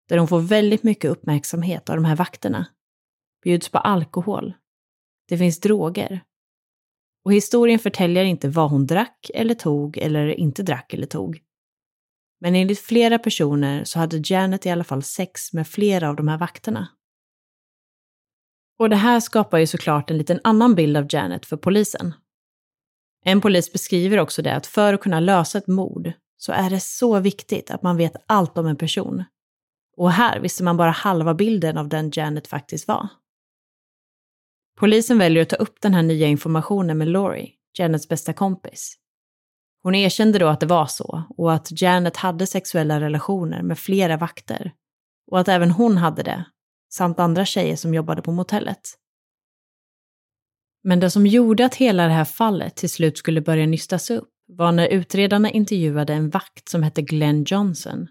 där 0.08 0.18
hon 0.18 0.28
får 0.28 0.40
väldigt 0.40 0.82
mycket 0.82 1.10
uppmärksamhet 1.10 1.88
av 1.88 1.96
de 1.96 2.04
här 2.04 2.16
vakterna. 2.16 2.66
Bjuds 3.42 3.68
på 3.68 3.78
alkohol. 3.78 4.54
Det 5.28 5.38
finns 5.38 5.60
droger. 5.60 6.24
Och 7.28 7.34
historien 7.34 7.78
förtäljer 7.78 8.24
inte 8.24 8.48
vad 8.48 8.70
hon 8.70 8.86
drack 8.86 9.30
eller 9.34 9.54
tog 9.54 9.98
eller 9.98 10.28
inte 10.28 10.62
drack 10.62 10.94
eller 10.94 11.06
tog. 11.06 11.40
Men 12.40 12.54
enligt 12.54 12.80
flera 12.80 13.18
personer 13.18 13.84
så 13.84 13.98
hade 13.98 14.22
Janet 14.24 14.66
i 14.66 14.70
alla 14.70 14.84
fall 14.84 15.02
sex 15.02 15.52
med 15.52 15.68
flera 15.68 16.08
av 16.08 16.16
de 16.16 16.28
här 16.28 16.38
vakterna. 16.38 16.88
Och 18.78 18.90
det 18.90 18.96
här 18.96 19.20
skapar 19.20 19.58
ju 19.58 19.66
såklart 19.66 20.10
en 20.10 20.18
liten 20.18 20.40
annan 20.44 20.74
bild 20.74 20.96
av 20.96 21.06
Janet 21.10 21.46
för 21.46 21.56
polisen. 21.56 22.14
En 23.24 23.40
polis 23.40 23.72
beskriver 23.72 24.18
också 24.18 24.42
det 24.42 24.54
att 24.54 24.66
för 24.66 24.94
att 24.94 25.00
kunna 25.00 25.20
lösa 25.20 25.58
ett 25.58 25.68
mord 25.68 26.12
så 26.36 26.52
är 26.52 26.70
det 26.70 26.80
så 26.80 27.20
viktigt 27.20 27.70
att 27.70 27.82
man 27.82 27.96
vet 27.96 28.16
allt 28.26 28.58
om 28.58 28.66
en 28.66 28.76
person. 28.76 29.24
Och 29.96 30.12
här 30.12 30.40
visste 30.40 30.64
man 30.64 30.76
bara 30.76 30.90
halva 30.90 31.34
bilden 31.34 31.78
av 31.78 31.88
den 31.88 32.10
Janet 32.14 32.46
faktiskt 32.46 32.88
var. 32.88 33.08
Polisen 34.78 35.18
väljer 35.18 35.42
att 35.42 35.48
ta 35.48 35.56
upp 35.56 35.80
den 35.80 35.94
här 35.94 36.02
nya 36.02 36.26
informationen 36.26 36.98
med 36.98 37.08
Laurie, 37.08 37.50
Janets 37.78 38.08
bästa 38.08 38.32
kompis, 38.32 38.98
hon 39.82 39.94
erkände 39.94 40.38
då 40.38 40.48
att 40.48 40.60
det 40.60 40.66
var 40.66 40.86
så 40.86 41.22
och 41.28 41.52
att 41.52 41.82
Janet 41.82 42.16
hade 42.16 42.46
sexuella 42.46 43.00
relationer 43.00 43.62
med 43.62 43.78
flera 43.78 44.16
vakter 44.16 44.72
och 45.30 45.40
att 45.40 45.48
även 45.48 45.70
hon 45.70 45.96
hade 45.96 46.22
det, 46.22 46.44
samt 46.88 47.18
andra 47.18 47.44
tjejer 47.44 47.76
som 47.76 47.94
jobbade 47.94 48.22
på 48.22 48.32
motellet. 48.32 48.80
Men 50.84 51.00
det 51.00 51.10
som 51.10 51.26
gjorde 51.26 51.64
att 51.64 51.74
hela 51.74 52.06
det 52.06 52.12
här 52.12 52.24
fallet 52.24 52.76
till 52.76 52.90
slut 52.90 53.18
skulle 53.18 53.40
börja 53.40 53.66
nystas 53.66 54.10
upp 54.10 54.28
var 54.46 54.72
när 54.72 54.88
utredarna 54.88 55.50
intervjuade 55.50 56.14
en 56.14 56.30
vakt 56.30 56.68
som 56.68 56.82
hette 56.82 57.02
Glenn 57.02 57.44
Johnson. 57.44 58.08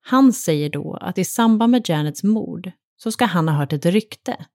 Han 0.00 0.32
säger 0.32 0.70
då 0.70 0.94
att 1.00 1.18
i 1.18 1.24
samband 1.24 1.70
med 1.70 1.88
Janets 1.88 2.22
mord 2.22 2.70
så 2.96 3.12
ska 3.12 3.24
han 3.24 3.48
ha 3.48 3.56
hört 3.56 3.72
ett 3.72 3.86
rykte 3.86 4.46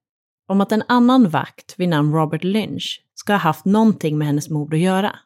om 0.48 0.60
att 0.60 0.72
en 0.72 0.82
annan 0.88 1.28
vakt 1.28 1.74
vid 1.76 1.88
namn 1.88 2.14
Robert 2.14 2.44
Lynch 2.44 3.02
ska 3.14 3.32
ha 3.32 3.38
haft 3.38 3.64
någonting 3.64 4.18
med 4.18 4.26
hennes 4.26 4.50
mord 4.50 4.74
att 4.74 4.80
göra. 4.80 5.18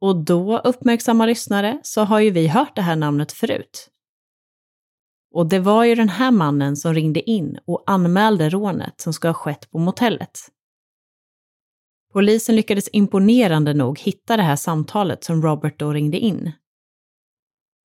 Och 0.00 0.24
då, 0.24 0.58
uppmärksamma 0.58 1.26
lyssnare, 1.26 1.80
så 1.82 2.04
har 2.04 2.20
ju 2.20 2.30
vi 2.30 2.46
hört 2.46 2.76
det 2.76 2.82
här 2.82 2.96
namnet 2.96 3.32
förut. 3.32 3.90
Och 5.34 5.46
det 5.46 5.58
var 5.58 5.84
ju 5.84 5.94
den 5.94 6.08
här 6.08 6.30
mannen 6.30 6.76
som 6.76 6.94
ringde 6.94 7.30
in 7.30 7.58
och 7.66 7.84
anmälde 7.86 8.50
rånet 8.50 9.00
som 9.00 9.12
ska 9.12 9.28
ha 9.28 9.34
skett 9.34 9.70
på 9.70 9.78
motellet. 9.78 10.38
Polisen 12.12 12.56
lyckades 12.56 12.88
imponerande 12.92 13.74
nog 13.74 13.98
hitta 13.98 14.36
det 14.36 14.42
här 14.42 14.56
samtalet 14.56 15.24
som 15.24 15.42
Robert 15.42 15.78
då 15.78 15.92
ringde 15.92 16.18
in. 16.18 16.52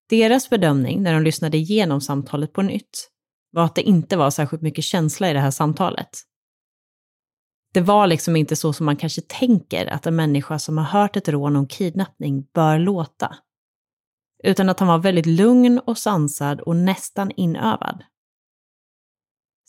Deras 0.08 0.50
bedömning 0.50 1.02
när 1.02 1.14
de 1.14 1.22
lyssnade 1.22 1.56
igenom 1.56 2.00
samtalet 2.00 2.52
på 2.52 2.62
nytt 2.62 3.11
var 3.52 3.64
att 3.64 3.74
det 3.74 3.82
inte 3.82 4.16
var 4.16 4.30
särskilt 4.30 4.62
mycket 4.62 4.84
känsla 4.84 5.30
i 5.30 5.32
det 5.32 5.40
här 5.40 5.50
samtalet. 5.50 6.22
Det 7.74 7.80
var 7.80 8.06
liksom 8.06 8.36
inte 8.36 8.56
så 8.56 8.72
som 8.72 8.86
man 8.86 8.96
kanske 8.96 9.20
tänker 9.20 9.86
att 9.86 10.06
en 10.06 10.16
människa 10.16 10.58
som 10.58 10.78
har 10.78 10.84
hört 10.84 11.16
ett 11.16 11.28
rån 11.28 11.56
om 11.56 11.68
kidnappning 11.68 12.46
bör 12.54 12.78
låta. 12.78 13.36
Utan 14.44 14.68
att 14.68 14.80
han 14.80 14.88
var 14.88 14.98
väldigt 14.98 15.26
lugn 15.26 15.78
och 15.78 15.98
sansad 15.98 16.60
och 16.60 16.76
nästan 16.76 17.30
inövad. 17.30 18.04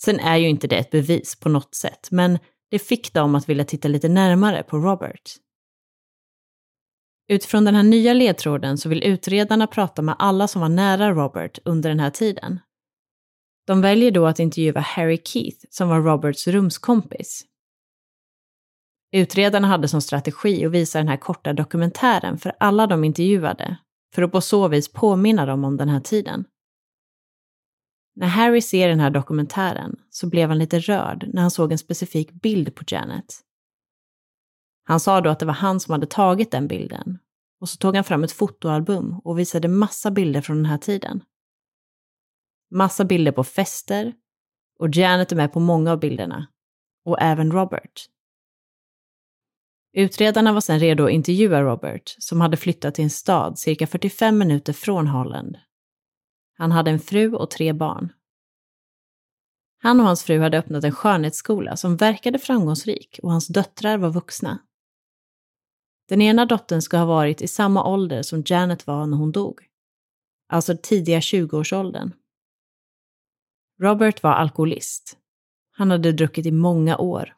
Sen 0.02 0.20
är 0.20 0.38
ju 0.38 0.50
inte 0.50 0.68
det 0.68 0.78
ett 0.78 0.92
bevis 0.92 1.40
på 1.40 1.50
något 1.50 1.76
sätt, 1.76 2.08
men 2.12 2.40
det 2.70 2.80
fick 2.80 3.14
dem 3.14 3.36
att 3.36 3.50
vilja 3.50 3.66
titta 3.66 3.88
lite 3.88 4.10
närmare 4.10 4.64
på 4.64 4.78
Robert. 4.78 5.32
Utifrån 7.28 7.66
den 7.66 7.76
här 7.76 7.84
nya 7.84 8.14
ledtråden 8.14 8.78
så 8.78 8.90
vill 8.90 9.04
utredarna 9.04 9.68
prata 9.68 10.02
med 10.02 10.16
alla 10.20 10.48
som 10.48 10.62
var 10.62 10.70
nära 10.70 11.12
Robert 11.12 11.60
under 11.66 11.90
den 11.90 12.00
här 12.00 12.10
tiden. 12.10 12.60
De 13.66 13.82
väljer 13.82 14.12
då 14.12 14.28
att 14.28 14.40
intervjua 14.40 14.80
Harry 14.80 15.22
Keith 15.26 15.66
som 15.70 15.90
var 15.90 16.02
Roberts 16.02 16.48
rumskompis. 16.48 17.46
Utredarna 19.12 19.68
hade 19.68 19.88
som 19.88 20.02
strategi 20.02 20.66
att 20.66 20.72
visa 20.72 20.98
den 20.98 21.08
här 21.08 21.18
korta 21.18 21.54
dokumentären 21.54 22.38
för 22.38 22.54
alla 22.60 22.88
de 22.88 23.04
intervjuade, 23.04 23.78
för 24.14 24.22
att 24.22 24.32
på 24.32 24.42
så 24.42 24.68
vis 24.68 24.92
påminna 24.92 25.46
dem 25.46 25.64
om 25.64 25.78
den 25.78 25.90
här 25.90 26.00
tiden. 26.00 26.46
När 28.16 28.28
Harry 28.28 28.62
ser 28.62 28.88
den 28.88 29.00
här 29.00 29.10
dokumentären 29.10 29.96
så 30.10 30.28
blev 30.28 30.50
han 30.50 30.58
lite 30.60 30.80
rörd 30.80 31.30
när 31.34 31.42
han 31.42 31.52
såg 31.52 31.72
en 31.72 31.78
specifik 31.78 32.32
bild 32.32 32.76
på 32.76 32.84
Janet. 32.88 33.26
Han 34.84 35.00
sa 35.00 35.22
då 35.22 35.30
att 35.30 35.40
det 35.40 35.46
var 35.46 35.54
han 35.54 35.80
som 35.80 35.92
hade 35.92 36.06
tagit 36.06 36.52
den 36.52 36.68
bilden 36.68 37.20
och 37.60 37.70
så 37.70 37.78
tog 37.78 37.96
han 37.96 38.04
fram 38.04 38.24
ett 38.24 38.32
fotoalbum 38.32 39.20
och 39.24 39.40
visade 39.40 39.68
massa 39.68 40.12
bilder 40.12 40.42
från 40.42 40.58
den 40.58 40.66
här 40.66 40.78
tiden. 40.78 41.22
Massa 42.74 43.06
bilder 43.06 43.32
på 43.32 43.44
fester 43.44 44.14
och 44.80 44.90
Janet 44.96 45.32
är 45.32 45.36
med 45.36 45.54
på 45.54 45.60
många 45.60 45.92
av 45.92 46.00
bilderna. 46.00 46.48
Och 47.06 47.22
även 47.22 47.52
Robert. 47.52 48.10
Utredarna 49.94 50.54
var 50.54 50.62
sedan 50.62 50.80
redo 50.80 51.06
att 51.06 51.12
intervjua 51.12 51.62
Robert, 51.62 52.16
som 52.20 52.42
hade 52.42 52.58
flyttat 52.58 52.96
till 52.96 53.04
en 53.04 53.10
stad 53.10 53.60
cirka 53.60 53.88
45 53.88 54.38
minuter 54.38 54.74
från 54.74 55.08
Holland. 55.08 55.58
Han 56.58 56.72
hade 56.72 56.92
en 56.92 57.00
fru 57.00 57.34
och 57.34 57.52
tre 57.52 57.74
barn. 57.74 58.14
Han 59.78 60.00
och 60.00 60.06
hans 60.06 60.24
fru 60.24 60.40
hade 60.40 60.58
öppnat 60.58 60.84
en 60.84 60.92
skönhetsskola 60.92 61.76
som 61.76 61.98
verkade 61.98 62.40
framgångsrik 62.40 63.20
och 63.24 63.32
hans 63.32 63.48
döttrar 63.48 63.98
var 63.98 64.10
vuxna. 64.10 64.60
Den 66.10 66.22
ena 66.22 66.46
dottern 66.46 66.82
ska 66.82 66.98
ha 66.98 67.06
varit 67.06 67.42
i 67.42 67.48
samma 67.48 67.88
ålder 67.88 68.22
som 68.22 68.44
Janet 68.46 68.88
var 68.88 69.06
när 69.06 69.18
hon 69.18 69.32
dog. 69.32 69.60
Alltså 70.50 70.78
tidiga 70.78 71.20
20-årsåldern. 71.20 72.14
Robert 73.84 74.24
var 74.24 74.32
alkoholist. 74.32 75.18
Han 75.72 75.92
hade 75.92 76.12
druckit 76.12 76.46
i 76.46 76.52
många 76.52 76.98
år 76.98 77.34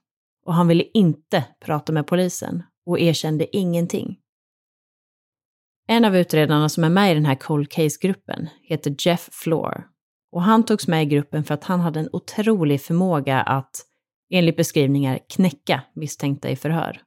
och 0.46 0.54
han 0.54 0.68
ville 0.68 0.84
inte 0.94 1.46
prata 1.60 1.92
med 1.92 2.08
polisen 2.08 2.64
och 2.86 3.00
erkände 3.00 3.58
ingenting. 3.58 4.18
En 5.88 6.06
av 6.06 6.18
utredarna 6.18 6.70
som 6.70 6.84
är 6.84 6.90
med 6.90 7.12
i 7.12 7.14
den 7.14 7.26
här 7.26 7.36
cold 7.36 7.70
case-gruppen 7.70 8.50
heter 8.62 8.96
Jeff 9.00 9.30
Floor 9.32 9.88
och 10.32 10.42
han 10.42 10.66
togs 10.66 10.88
med 10.88 11.04
i 11.04 11.06
gruppen 11.06 11.44
för 11.44 11.54
att 11.54 11.64
han 11.64 11.80
hade 11.80 12.00
en 12.00 12.10
otrolig 12.12 12.82
förmåga 12.82 13.42
att, 13.42 13.86
enligt 14.30 14.58
beskrivningar, 14.58 15.20
knäcka 15.30 15.82
misstänkta 15.94 16.50
i 16.50 16.56
förhör. 16.56 17.02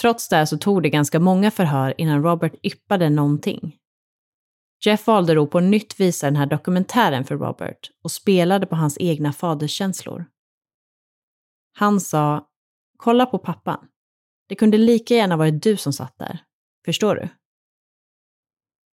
Trots 0.00 0.28
det 0.28 0.46
så 0.46 0.58
tog 0.58 0.82
det 0.82 0.90
ganska 0.90 1.20
många 1.20 1.50
förhör 1.50 1.94
innan 1.98 2.22
Robert 2.22 2.54
yppade 2.62 3.10
någonting. 3.10 3.76
Jeff 4.84 5.06
valde 5.06 5.34
då 5.34 5.46
på 5.46 5.60
nytt 5.60 6.00
visa 6.00 6.26
den 6.26 6.36
här 6.36 6.46
dokumentären 6.46 7.24
för 7.24 7.36
Robert 7.36 7.90
och 8.02 8.12
spelade 8.12 8.66
på 8.66 8.76
hans 8.76 8.96
egna 9.00 9.32
faderskänslor. 9.32 10.24
Han 11.72 12.00
sa, 12.00 12.48
kolla 12.96 13.26
på 13.26 13.38
pappan. 13.38 13.88
Det 14.48 14.54
kunde 14.54 14.78
lika 14.78 15.14
gärna 15.14 15.36
varit 15.36 15.62
du 15.62 15.76
som 15.76 15.92
satt 15.92 16.18
där. 16.18 16.44
Förstår 16.84 17.14
du? 17.14 17.28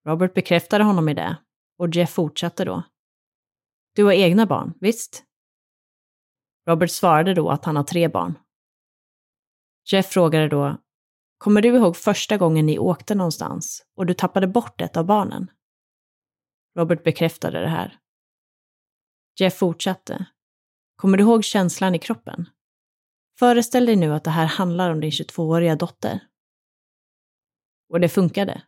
Robert 0.05 0.33
bekräftade 0.33 0.83
honom 0.83 1.09
i 1.09 1.13
det 1.13 1.37
och 1.77 1.95
Jeff 1.95 2.09
fortsatte 2.09 2.65
då. 2.65 2.83
Du 3.95 4.03
har 4.03 4.13
egna 4.13 4.45
barn, 4.45 4.73
visst? 4.79 5.23
Robert 6.67 6.91
svarade 6.91 7.33
då 7.33 7.49
att 7.49 7.65
han 7.65 7.75
har 7.75 7.83
tre 7.83 8.07
barn. 8.07 8.39
Jeff 9.91 10.05
frågade 10.05 10.47
då, 10.47 10.77
kommer 11.37 11.61
du 11.61 11.75
ihåg 11.75 11.97
första 11.97 12.37
gången 12.37 12.65
ni 12.65 12.79
åkte 12.79 13.15
någonstans 13.15 13.85
och 13.95 14.05
du 14.05 14.13
tappade 14.13 14.47
bort 14.47 14.81
ett 14.81 14.97
av 14.97 15.05
barnen? 15.05 15.51
Robert 16.77 17.03
bekräftade 17.03 17.59
det 17.59 17.67
här. 17.67 17.99
Jeff 19.39 19.57
fortsatte. 19.57 20.25
Kommer 20.95 21.17
du 21.17 21.23
ihåg 21.23 21.43
känslan 21.43 21.95
i 21.95 21.99
kroppen? 21.99 22.49
Föreställ 23.39 23.85
dig 23.85 23.95
nu 23.95 24.13
att 24.13 24.23
det 24.23 24.29
här 24.29 24.45
handlar 24.45 24.89
om 24.89 24.99
din 24.99 25.11
22-åriga 25.11 25.75
dotter. 25.75 26.19
Och 27.89 27.99
det 27.99 28.09
funkade. 28.09 28.63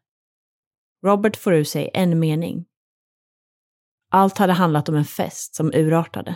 Robert 1.06 1.36
får 1.36 1.54
ur 1.54 1.64
sig 1.64 1.90
en 1.94 2.20
mening. 2.20 2.66
Allt 4.10 4.38
hade 4.38 4.54
handlat 4.54 4.90
om 4.90 4.96
en 4.96 5.06
fest 5.06 5.56
som 5.56 5.72
urartade. 5.74 6.36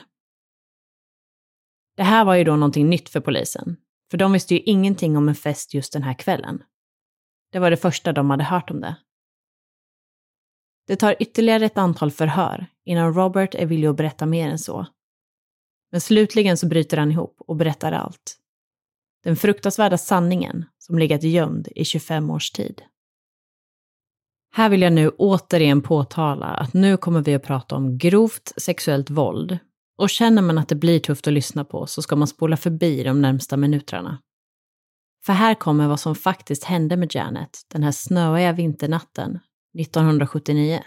Det 1.97 2.03
här 2.03 2.25
var 2.25 2.35
ju 2.35 2.43
då 2.43 2.55
någonting 2.55 2.89
nytt 2.89 3.09
för 3.09 3.19
polisen, 3.19 3.77
för 4.11 4.17
de 4.17 4.31
visste 4.31 4.55
ju 4.55 4.61
ingenting 4.61 5.17
om 5.17 5.29
en 5.29 5.35
fest 5.35 5.73
just 5.73 5.93
den 5.93 6.03
här 6.03 6.13
kvällen. 6.13 6.63
Det 7.51 7.59
var 7.59 7.71
det 7.71 7.77
första 7.77 8.13
de 8.13 8.29
hade 8.29 8.43
hört 8.43 8.71
om 8.71 8.81
det. 8.81 8.95
Det 10.87 10.95
tar 10.95 11.15
ytterligare 11.19 11.65
ett 11.65 11.77
antal 11.77 12.11
förhör 12.11 12.67
innan 12.85 13.13
Robert 13.13 13.55
är 13.55 13.65
villig 13.65 13.87
att 13.87 13.97
berätta 13.97 14.25
mer 14.25 14.49
än 14.49 14.59
så. 14.59 14.85
Men 15.91 16.01
slutligen 16.01 16.57
så 16.57 16.67
bryter 16.67 16.97
han 16.97 17.11
ihop 17.11 17.35
och 17.37 17.55
berättar 17.55 17.91
allt. 17.91 18.37
Den 19.23 19.35
fruktansvärda 19.35 19.97
sanningen 19.97 20.65
som 20.77 20.99
legat 20.99 21.23
gömd 21.23 21.67
i 21.75 21.85
25 21.85 22.29
års 22.29 22.51
tid. 22.51 22.81
Här 24.51 24.69
vill 24.69 24.81
jag 24.81 24.93
nu 24.93 25.09
återigen 25.09 25.81
påtala 25.81 26.45
att 26.45 26.73
nu 26.73 26.97
kommer 26.97 27.21
vi 27.21 27.33
att 27.35 27.43
prata 27.43 27.75
om 27.75 27.97
grovt 27.97 28.53
sexuellt 28.57 29.09
våld 29.09 29.57
och 29.97 30.09
känner 30.09 30.41
man 30.41 30.57
att 30.57 30.69
det 30.69 30.75
blir 30.75 30.99
tufft 30.99 31.27
att 31.27 31.33
lyssna 31.33 31.65
på 31.65 31.87
så 31.87 32.01
ska 32.01 32.15
man 32.15 32.27
spola 32.27 32.57
förbi 32.57 33.03
de 33.03 33.21
närmsta 33.21 33.57
minuterna. 33.57 34.21
För 35.25 35.33
här 35.33 35.55
kommer 35.55 35.87
vad 35.87 35.99
som 35.99 36.15
faktiskt 36.15 36.63
hände 36.63 36.97
med 36.97 37.15
Janet 37.15 37.65
den 37.67 37.83
här 37.83 37.91
snöiga 37.91 38.51
vinternatten 38.51 39.39
1979. 39.79 40.83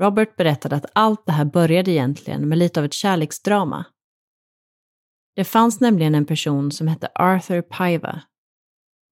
Robert 0.00 0.36
berättade 0.36 0.76
att 0.76 0.86
allt 0.92 1.26
det 1.26 1.32
här 1.32 1.44
började 1.44 1.90
egentligen 1.90 2.48
med 2.48 2.58
lite 2.58 2.80
av 2.80 2.86
ett 2.86 2.92
kärleksdrama. 2.92 3.84
Det 5.34 5.44
fanns 5.44 5.80
nämligen 5.80 6.14
en 6.14 6.26
person 6.26 6.72
som 6.72 6.88
hette 6.88 7.08
Arthur 7.14 7.62
Paiva 7.62 8.22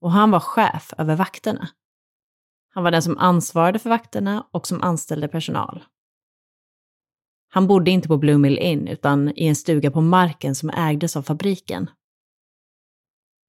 och 0.00 0.12
han 0.12 0.30
var 0.30 0.40
chef 0.40 0.92
över 0.98 1.16
vakterna. 1.16 1.68
Han 2.74 2.84
var 2.84 2.90
den 2.90 3.02
som 3.02 3.18
ansvarade 3.18 3.78
för 3.78 3.90
vakterna 3.90 4.46
och 4.50 4.66
som 4.66 4.82
anställde 4.82 5.28
personal. 5.28 5.84
Han 7.48 7.66
bodde 7.66 7.90
inte 7.90 8.08
på 8.08 8.16
Blue 8.16 8.38
Mill 8.38 8.58
Inn 8.58 8.88
utan 8.88 9.32
i 9.36 9.46
en 9.46 9.56
stuga 9.56 9.90
på 9.90 10.00
marken 10.00 10.54
som 10.54 10.70
ägdes 10.70 11.16
av 11.16 11.22
fabriken. 11.22 11.90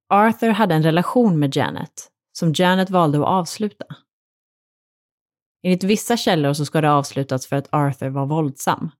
Arthur 0.10 0.50
hade 0.50 0.76
en 0.76 0.84
relation 0.84 1.40
med 1.40 1.56
Janet 1.56 2.12
som 2.32 2.54
Janet 2.56 2.90
valde 2.90 3.18
att 3.18 3.26
avsluta. 3.26 3.86
Enligt 5.64 5.84
vissa 5.84 6.18
källor 6.18 6.54
så 6.54 6.66
ska 6.66 6.82
det 6.82 6.92
avslutats 6.92 7.48
för 7.48 7.56
att 7.56 7.74
Arthur 7.74 8.10
var 8.10 8.26
våldsam. 8.26 8.92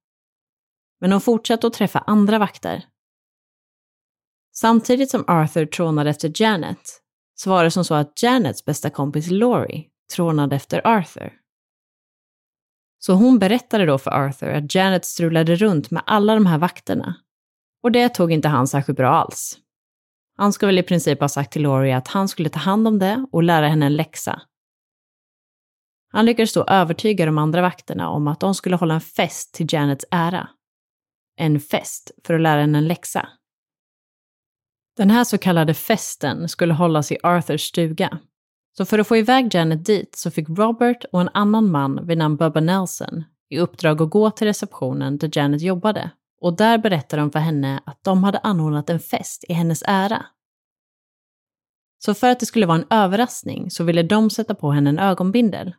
Men 1.02 1.12
hon 1.12 1.22
fortsatte 1.22 1.68
att 1.68 1.74
träffa 1.74 2.00
andra 2.00 2.40
vakter. 2.40 2.86
Samtidigt 4.56 5.10
som 5.10 5.24
Arthur 5.28 5.66
trånade 5.66 6.10
efter 6.10 6.42
Janet 6.42 7.02
så 7.36 7.50
var 7.50 7.64
det 7.64 7.72
som 7.72 7.86
så 7.86 7.94
att 7.94 8.24
Janets 8.24 8.66
bästa 8.66 8.90
kompis 8.90 9.32
Laurie 9.32 9.86
trånade 10.16 10.56
efter 10.56 10.88
Arthur. 10.88 11.34
Så 13.00 13.14
hon 13.14 13.40
berättade 13.40 13.86
då 13.86 13.98
för 13.98 14.12
Arthur 14.12 14.50
att 14.50 14.76
Janet 14.76 15.06
strulade 15.06 15.56
runt 15.56 15.92
med 15.92 16.04
alla 16.06 16.34
de 16.34 16.46
här 16.46 16.58
vakterna. 16.58 17.16
Och 17.84 17.92
det 17.92 18.10
tog 18.10 18.32
inte 18.32 18.48
han 18.48 18.68
särskilt 18.68 18.98
bra 18.98 19.10
alls. 19.10 19.58
Han 20.38 20.54
ska 20.54 20.66
väl 20.66 20.80
i 20.80 20.84
princip 20.84 21.20
ha 21.20 21.30
sagt 21.30 21.52
till 21.52 21.62
Laurie 21.62 21.98
att 21.98 22.08
han 22.08 22.28
skulle 22.28 22.50
ta 22.50 22.60
hand 22.60 22.88
om 22.88 23.00
det 23.00 23.26
och 23.32 23.44
lära 23.44 23.68
henne 23.68 23.86
en 23.86 23.96
läxa. 23.96 24.42
Han 26.12 26.26
lyckades 26.26 26.54
då 26.54 26.66
övertyga 26.68 27.26
de 27.26 27.38
andra 27.38 27.62
vakterna 27.62 28.10
om 28.10 28.28
att 28.28 28.40
de 28.40 28.56
skulle 28.56 28.76
hålla 28.76 28.94
en 28.94 29.02
fest 29.02 29.54
till 29.54 29.68
Janets 29.70 30.06
ära. 30.12 30.50
En 31.38 31.60
fest 31.60 32.12
för 32.26 32.34
att 32.34 32.42
lära 32.42 32.62
henne 32.62 32.78
en 32.78 32.88
läxa. 32.88 33.30
Den 34.98 35.10
här 35.10 35.24
så 35.24 35.38
kallade 35.38 35.74
festen 35.74 36.50
skulle 36.50 36.74
hållas 36.74 37.12
i 37.12 37.18
Arthurs 37.24 37.62
stuga. 37.62 38.20
Så 38.78 38.86
för 38.86 39.00
att 39.00 39.08
få 39.08 39.18
iväg 39.18 39.56
Janet 39.56 39.86
dit 39.86 40.16
så 40.16 40.32
fick 40.32 40.50
Robert 40.50 41.06
och 41.12 41.22
en 41.22 41.30
annan 41.34 41.72
man 41.72 42.08
vid 42.08 42.18
namn 42.18 42.38
Bubba 42.38 42.60
Nelson 42.60 43.24
i 43.50 43.60
uppdrag 43.60 44.02
att 44.02 44.10
gå 44.10 44.32
till 44.32 44.48
receptionen 44.48 45.18
där 45.18 45.32
Janet 45.34 45.62
jobbade 45.62 46.12
och 46.42 46.58
där 46.58 46.78
berättade 46.78 47.22
de 47.22 47.32
för 47.32 47.40
henne 47.40 47.80
att 47.86 48.04
de 48.04 48.24
hade 48.24 48.40
anordnat 48.40 48.90
en 48.90 49.00
fest 49.00 49.46
i 49.50 49.54
hennes 49.54 49.84
ära. 49.88 50.26
Så 51.98 52.14
för 52.14 52.30
att 52.30 52.40
det 52.40 52.46
skulle 52.46 52.66
vara 52.66 52.78
en 52.78 52.88
överraskning 52.90 53.72
så 53.72 53.84
ville 53.84 54.04
de 54.04 54.30
sätta 54.30 54.56
på 54.56 54.72
henne 54.72 54.90
en 54.90 55.00
ögonbindel. 55.00 55.74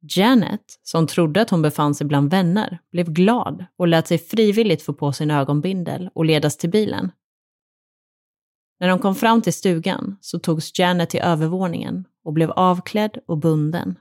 Janet, 0.00 0.80
som 0.82 1.06
trodde 1.06 1.42
att 1.42 1.50
hon 1.50 1.62
befann 1.62 1.94
sig 1.94 2.06
bland 2.06 2.30
vänner, 2.30 2.78
blev 2.92 3.10
glad 3.12 3.64
och 3.76 3.88
lät 3.88 4.06
sig 4.06 4.18
frivilligt 4.18 4.82
få 4.82 4.92
på 4.92 5.12
sin 5.12 5.30
ögonbindel 5.30 6.10
och 6.14 6.24
ledas 6.24 6.56
till 6.56 6.70
bilen. 6.70 7.10
När 8.80 8.88
de 8.88 8.98
kom 8.98 9.14
fram 9.14 9.42
till 9.42 9.52
stugan 9.52 10.16
så 10.20 10.38
togs 10.38 10.78
Janet 10.78 11.10
till 11.10 11.20
övervåningen 11.20 12.04
och 12.24 12.32
blev 12.32 12.50
avklädd 12.50 13.18
och 13.26 13.38
bunden. 13.38 13.98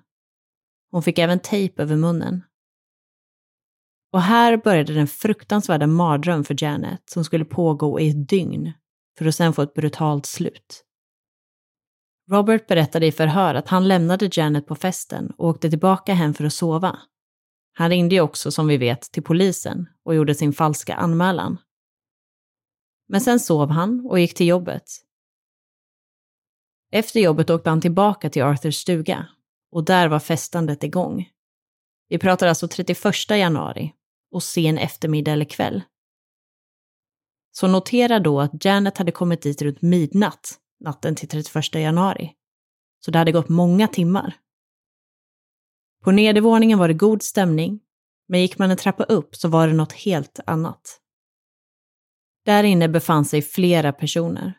Hon 0.92 1.04
fick 1.04 1.20
även 1.20 1.40
tejp 1.40 1.82
över 1.82 1.96
munnen. 1.96 2.44
Och 4.12 4.22
här 4.22 4.58
började 4.58 4.94
den 4.94 5.08
fruktansvärda 5.08 5.88
mardröm 5.88 6.44
för 6.44 6.64
Janet 6.64 7.02
som 7.06 7.24
skulle 7.24 7.46
pågå 7.46 8.00
i 8.00 8.10
ett 8.10 8.30
dygn 8.30 8.74
för 9.18 9.26
att 9.26 9.36
sen 9.36 9.54
få 9.54 9.62
ett 9.62 9.74
brutalt 9.74 10.26
slut. 10.26 10.87
Robert 12.32 12.68
berättade 12.68 13.06
i 13.06 13.12
förhör 13.12 13.56
att 13.56 13.68
han 13.68 13.88
lämnade 13.88 14.30
Janet 14.32 14.68
på 14.68 14.76
festen 14.76 15.32
och 15.38 15.48
åkte 15.48 15.70
tillbaka 15.70 16.14
hem 16.14 16.34
för 16.34 16.44
att 16.44 16.54
sova. 16.54 17.00
Han 17.74 17.90
ringde 17.90 18.16
ju 18.16 18.22
också, 18.22 18.52
som 18.52 18.68
vi 18.68 18.78
vet, 18.78 19.02
till 19.02 19.24
polisen 19.24 19.88
och 20.04 20.16
gjorde 20.16 20.36
sin 20.36 20.54
falska 20.54 20.96
anmälan. 20.96 21.58
Men 23.08 23.22
sen 23.22 23.40
sov 23.40 23.70
han 23.70 24.06
och 24.10 24.20
gick 24.20 24.34
till 24.34 24.48
jobbet. 24.48 24.84
Efter 26.92 27.20
jobbet 27.20 27.50
åkte 27.50 27.70
han 27.70 27.82
tillbaka 27.82 28.30
till 28.30 28.44
Arthurs 28.44 28.76
stuga 28.76 29.28
och 29.72 29.86
där 29.86 30.08
var 30.08 30.20
festandet 30.20 30.84
igång. 30.84 31.30
Vi 32.10 32.18
pratar 32.18 32.48
alltså 32.48 32.68
31 32.68 33.30
januari 33.30 33.94
och 34.32 34.44
sen 34.44 34.78
eftermiddag 34.78 35.32
eller 35.32 35.46
kväll. 35.46 35.84
Så 37.52 37.68
notera 37.68 38.20
då 38.20 38.42
att 38.42 38.66
Janet 38.66 38.98
hade 38.98 39.12
kommit 39.12 39.42
dit 39.42 39.62
runt 39.62 39.82
midnatt 39.82 40.60
natten 40.80 41.16
till 41.16 41.28
31 41.30 41.76
januari. 41.76 42.34
Så 43.00 43.12
det 43.12 43.18
hade 43.18 43.32
gått 43.32 43.50
många 43.50 43.88
timmar. 43.88 44.36
På 46.04 46.12
nedervåningen 46.12 46.80
var 46.80 46.88
det 46.88 46.94
god 46.94 47.24
stämning, 47.24 47.80
men 48.28 48.42
gick 48.42 48.58
man 48.58 48.72
en 48.72 48.78
trappa 48.78 49.04
upp 49.04 49.36
så 49.36 49.48
var 49.48 49.68
det 49.68 49.74
något 49.74 49.94
helt 49.94 50.40
annat. 50.46 51.02
Där 52.46 52.64
inne 52.64 52.90
befann 52.90 53.26
sig 53.26 53.42
flera 53.42 53.94
personer, 53.94 54.54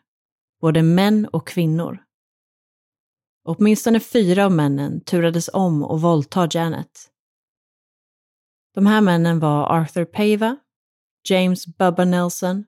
både 0.61 0.83
män 0.83 1.25
och 1.25 1.47
kvinnor. 1.47 2.03
Åtminstone 3.43 3.99
fyra 3.99 4.45
av 4.45 4.51
männen 4.51 5.01
turades 5.01 5.49
om 5.53 5.83
och 5.83 6.01
våldta 6.01 6.47
Janet. 6.51 7.11
De 8.73 8.85
här 8.85 9.01
männen 9.01 9.39
var 9.39 9.79
Arthur 9.79 10.05
Pava, 10.05 10.57
James 11.29 11.67
Bubba 11.67 12.05
Nelson, 12.05 12.65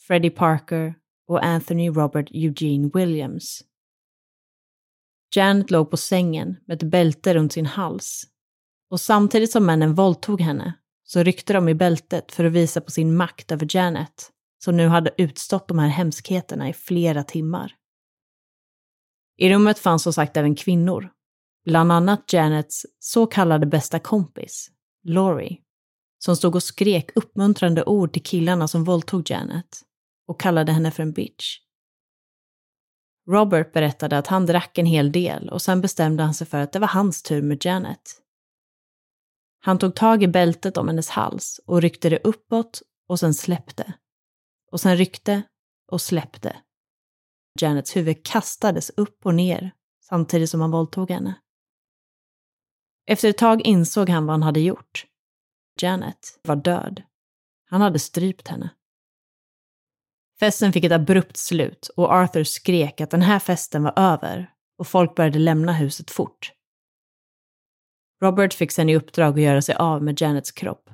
Freddie 0.00 0.30
Parker 0.30 0.99
och 1.30 1.44
Anthony 1.44 1.88
Robert 1.88 2.30
Eugene 2.30 2.90
Williams. 2.94 3.64
Janet 5.36 5.70
låg 5.70 5.90
på 5.90 5.96
sängen 5.96 6.56
med 6.66 6.82
ett 6.82 6.90
bälte 6.90 7.34
runt 7.34 7.52
sin 7.52 7.66
hals 7.66 8.24
och 8.90 9.00
samtidigt 9.00 9.50
som 9.50 9.66
männen 9.66 9.94
våldtog 9.94 10.40
henne 10.40 10.74
så 11.04 11.22
ryckte 11.22 11.52
de 11.52 11.68
i 11.68 11.74
bältet 11.74 12.32
för 12.32 12.44
att 12.44 12.52
visa 12.52 12.80
på 12.80 12.90
sin 12.90 13.16
makt 13.16 13.52
över 13.52 13.76
Janet 13.76 14.30
som 14.64 14.76
nu 14.76 14.86
hade 14.86 15.10
utstått 15.18 15.68
de 15.68 15.78
här 15.78 15.88
hemskheterna 15.88 16.68
i 16.68 16.72
flera 16.72 17.24
timmar. 17.24 17.74
I 19.36 19.54
rummet 19.54 19.78
fanns 19.78 20.02
som 20.02 20.12
sagt 20.12 20.36
även 20.36 20.54
kvinnor, 20.54 21.10
bland 21.64 21.92
annat 21.92 22.32
Janets 22.32 22.86
så 22.98 23.26
kallade 23.26 23.66
bästa 23.66 23.98
kompis, 23.98 24.70
Laurie, 25.04 25.58
som 26.18 26.36
stod 26.36 26.54
och 26.54 26.62
skrek 26.62 27.10
uppmuntrande 27.14 27.84
ord 27.84 28.12
till 28.12 28.22
killarna 28.22 28.68
som 28.68 28.84
våldtog 28.84 29.30
Janet 29.30 29.89
och 30.30 30.40
kallade 30.40 30.72
henne 30.72 30.90
för 30.90 31.02
en 31.02 31.12
bitch. 31.12 31.58
Robert 33.28 33.72
berättade 33.72 34.18
att 34.18 34.26
han 34.26 34.46
drack 34.46 34.78
en 34.78 34.86
hel 34.86 35.12
del 35.12 35.48
och 35.48 35.62
sen 35.62 35.80
bestämde 35.80 36.22
han 36.22 36.34
sig 36.34 36.46
för 36.46 36.58
att 36.58 36.72
det 36.72 36.78
var 36.78 36.88
hans 36.88 37.22
tur 37.22 37.42
med 37.42 37.64
Janet. 37.64 38.22
Han 39.60 39.78
tog 39.78 39.94
tag 39.94 40.22
i 40.22 40.28
bältet 40.28 40.76
om 40.76 40.88
hennes 40.88 41.10
hals 41.10 41.60
och 41.66 41.82
ryckte 41.82 42.08
det 42.08 42.18
uppåt 42.24 42.82
och 43.08 43.20
sen 43.20 43.34
släppte. 43.34 43.92
Och 44.72 44.80
sen 44.80 44.96
ryckte 44.96 45.42
och 45.92 46.00
släppte. 46.00 46.56
Janets 47.60 47.96
huvud 47.96 48.26
kastades 48.26 48.90
upp 48.90 49.26
och 49.26 49.34
ner 49.34 49.70
samtidigt 50.00 50.50
som 50.50 50.60
han 50.60 50.70
våldtog 50.70 51.10
henne. 51.10 51.34
Efter 53.06 53.28
ett 53.28 53.38
tag 53.38 53.60
insåg 53.66 54.08
han 54.08 54.26
vad 54.26 54.34
han 54.34 54.42
hade 54.42 54.60
gjort. 54.60 55.06
Janet 55.80 56.40
var 56.42 56.56
död. 56.56 57.02
Han 57.64 57.80
hade 57.80 57.98
strypt 57.98 58.48
henne. 58.48 58.70
Festen 60.40 60.72
fick 60.72 60.84
ett 60.84 60.92
abrupt 60.92 61.36
slut 61.36 61.90
och 61.96 62.12
Arthur 62.12 62.44
skrek 62.44 63.00
att 63.00 63.10
den 63.10 63.22
här 63.22 63.38
festen 63.38 63.82
var 63.82 63.92
över 63.96 64.50
och 64.78 64.86
folk 64.86 65.14
började 65.14 65.38
lämna 65.38 65.72
huset 65.72 66.10
fort. 66.10 66.52
Robert 68.22 68.54
fick 68.54 68.72
sen 68.72 68.88
i 68.88 68.96
uppdrag 68.96 69.34
att 69.34 69.44
göra 69.44 69.62
sig 69.62 69.74
av 69.74 70.02
med 70.02 70.20
Janets 70.20 70.52
kropp. 70.52 70.90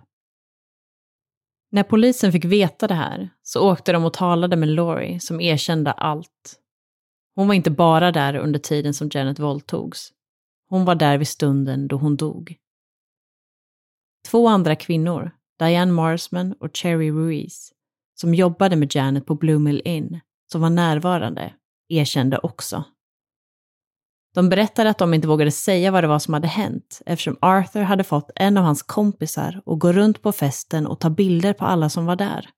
När 1.70 1.82
polisen 1.82 2.32
fick 2.32 2.44
veta 2.44 2.86
det 2.86 2.94
här 2.94 3.30
så 3.42 3.70
åkte 3.70 3.92
de 3.92 4.04
och 4.04 4.12
talade 4.12 4.56
med 4.56 4.68
Laurie 4.68 5.20
som 5.20 5.40
erkände 5.40 5.92
allt. 5.92 6.60
Hon 7.34 7.48
var 7.48 7.54
inte 7.54 7.70
bara 7.70 8.12
där 8.12 8.36
under 8.36 8.58
tiden 8.58 8.94
som 8.94 9.10
Janet 9.12 9.38
våldtogs. 9.38 10.12
Hon 10.68 10.84
var 10.84 10.94
där 10.94 11.18
vid 11.18 11.28
stunden 11.28 11.88
då 11.88 11.96
hon 11.96 12.16
dog. 12.16 12.56
Två 14.28 14.48
andra 14.48 14.76
kvinnor, 14.76 15.30
Diane 15.58 15.92
Marsman 15.92 16.52
och 16.52 16.76
Cherry 16.76 17.10
Ruiz, 17.10 17.72
som 18.20 18.34
jobbade 18.34 18.76
med 18.76 18.94
Janet 18.94 19.26
på 19.26 19.34
Blue 19.34 19.58
Mill 19.58 19.82
Inn, 19.84 20.20
som 20.52 20.60
var 20.60 20.70
närvarande, 20.70 21.52
erkände 21.88 22.38
också. 22.38 22.84
De 24.34 24.48
berättade 24.48 24.90
att 24.90 24.98
de 24.98 25.14
inte 25.14 25.28
vågade 25.28 25.50
säga 25.50 25.90
vad 25.90 26.04
det 26.04 26.08
var 26.08 26.18
som 26.18 26.34
hade 26.34 26.48
hänt 26.48 27.02
eftersom 27.06 27.36
Arthur 27.40 27.82
hade 27.82 28.04
fått 28.04 28.30
en 28.34 28.56
av 28.56 28.64
hans 28.64 28.82
kompisar 28.82 29.62
att 29.66 29.78
gå 29.78 29.92
runt 29.92 30.22
på 30.22 30.32
festen 30.32 30.86
och 30.86 31.00
ta 31.00 31.10
bilder 31.10 31.52
på 31.52 31.64
alla 31.64 31.88
som 31.88 32.06
var 32.06 32.16
där. 32.16 32.48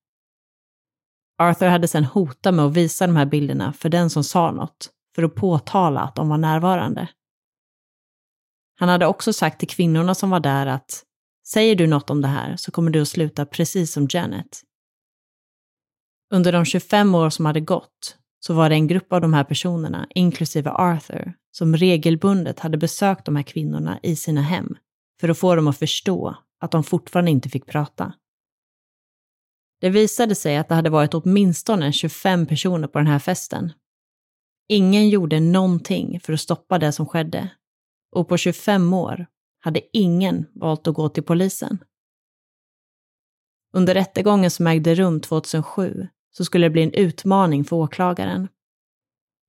Arthur 1.39 1.67
hade 1.67 1.89
sedan 1.89 2.05
hotat 2.05 2.55
med 2.55 2.65
att 2.65 2.73
visa 2.73 3.07
de 3.07 3.17
här 3.17 3.27
bilderna 3.27 3.73
för 3.73 3.89
den 3.89 4.11
som 4.11 4.25
sa 4.25 4.51
något, 4.51 4.91
för 5.15 5.23
att 5.23 5.35
påtala 5.35 6.01
att 6.01 6.15
de 6.15 6.29
var 6.29 6.39
närvarande. 6.39 7.09
Han 8.79 8.89
hade 8.89 9.07
också 9.07 9.33
sagt 9.33 9.59
till 9.59 9.69
kvinnorna 9.69 10.15
som 10.15 10.31
var 10.31 10.41
där 10.41 10.67
att 10.67 11.05
säger 11.47 11.77
du 11.77 11.87
något 11.87 12.11
om 12.11 12.23
det 12.23 12.29
här 12.29 12.57
så 12.57 12.71
kommer 12.71 12.91
du 12.91 13.03
att 13.03 13.09
sluta 13.09 13.47
precis 13.47 13.93
som 13.93 14.07
Janet. 14.11 14.63
Under 16.31 16.53
de 16.53 16.65
25 16.65 17.15
år 17.15 17.31
som 17.31 17.47
hade 17.47 17.61
gått 17.61 18.17
så 18.41 18.55
var 18.55 18.69
det 18.69 18.75
en 18.75 18.87
grupp 18.87 19.13
av 19.13 19.21
de 19.21 19.35
här 19.35 19.45
personerna, 19.45 20.07
inklusive 20.11 20.71
Arthur, 20.71 21.35
som 21.51 21.77
regelbundet 21.77 22.61
hade 22.61 22.79
besökt 22.79 23.25
de 23.25 23.37
här 23.37 23.43
kvinnorna 23.43 24.01
i 24.03 24.17
sina 24.17 24.43
hem 24.43 24.77
för 25.21 25.29
att 25.29 25.39
få 25.39 25.55
dem 25.55 25.69
att 25.69 25.79
förstå 25.79 26.37
att 26.61 26.71
de 26.71 26.85
fortfarande 26.85 27.31
inte 27.31 27.49
fick 27.49 27.67
prata. 27.67 28.13
Det 29.81 29.91
visade 29.91 30.35
sig 30.35 30.57
att 30.57 30.69
det 30.69 30.75
hade 30.75 30.91
varit 30.91 31.15
åtminstone 31.15 31.93
25 31.93 32.47
personer 32.47 32.89
på 32.89 32.99
den 32.99 33.07
här 33.07 33.19
festen. 33.19 33.73
Ingen 34.69 35.09
gjorde 35.09 35.41
någonting 35.41 36.21
för 36.21 36.33
att 36.33 36.41
stoppa 36.41 36.79
det 36.79 36.93
som 36.93 37.07
skedde. 37.07 37.51
Och 38.13 38.29
på 38.29 38.37
25 38.37 38.93
år 38.93 39.27
hade 39.61 39.81
ingen 39.93 40.47
valt 40.55 40.87
att 40.87 40.95
gå 40.95 41.09
till 41.09 41.23
polisen. 41.23 41.79
Under 43.73 43.95
rättegången 43.95 44.51
som 44.51 44.67
ägde 44.67 44.95
rum 44.95 45.21
2007 45.21 46.09
så 46.39 46.45
skulle 46.45 46.67
det 46.67 46.71
bli 46.71 46.83
en 46.83 46.93
utmaning 46.93 47.65
för 47.65 47.77
åklagaren. 47.77 48.49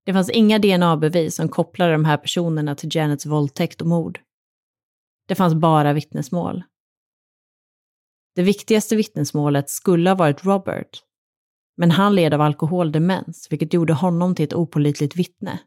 Det 0.05 0.13
fanns 0.13 0.29
inga 0.29 0.59
DNA-bevis 0.59 1.35
som 1.35 1.49
kopplade 1.49 1.91
de 1.91 2.05
här 2.05 2.17
personerna 2.17 2.75
till 2.75 2.95
Janets 2.95 3.25
våldtäkt 3.25 3.81
och 3.81 3.87
mord. 3.87 4.19
Det 5.27 5.35
fanns 5.35 5.53
bara 5.53 5.93
vittnesmål. 5.93 6.63
Det 8.35 8.43
viktigaste 8.43 8.95
vittnesmålet 8.95 9.69
skulle 9.69 10.09
ha 10.09 10.15
varit 10.15 10.45
Robert, 10.45 11.03
men 11.77 11.91
han 11.91 12.15
led 12.15 12.33
av 12.33 12.41
alkoholdemens, 12.41 13.47
vilket 13.49 13.73
gjorde 13.73 13.93
honom 13.93 14.35
till 14.35 14.45
ett 14.45 14.53
opolitligt 14.53 15.15
vittne. 15.15 15.59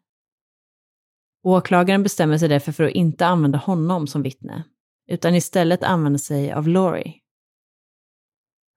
Åklagaren 1.43 2.03
bestämmer 2.03 2.39
sig 2.39 2.49
därför 2.49 2.73
för 2.73 2.85
att 2.85 2.93
inte 2.93 3.27
använda 3.27 3.59
honom 3.59 4.07
som 4.07 4.23
vittne, 4.23 4.65
utan 5.09 5.35
istället 5.35 5.83
använda 5.83 6.19
sig 6.19 6.53
av 6.53 6.69
Laurie. 6.69 7.15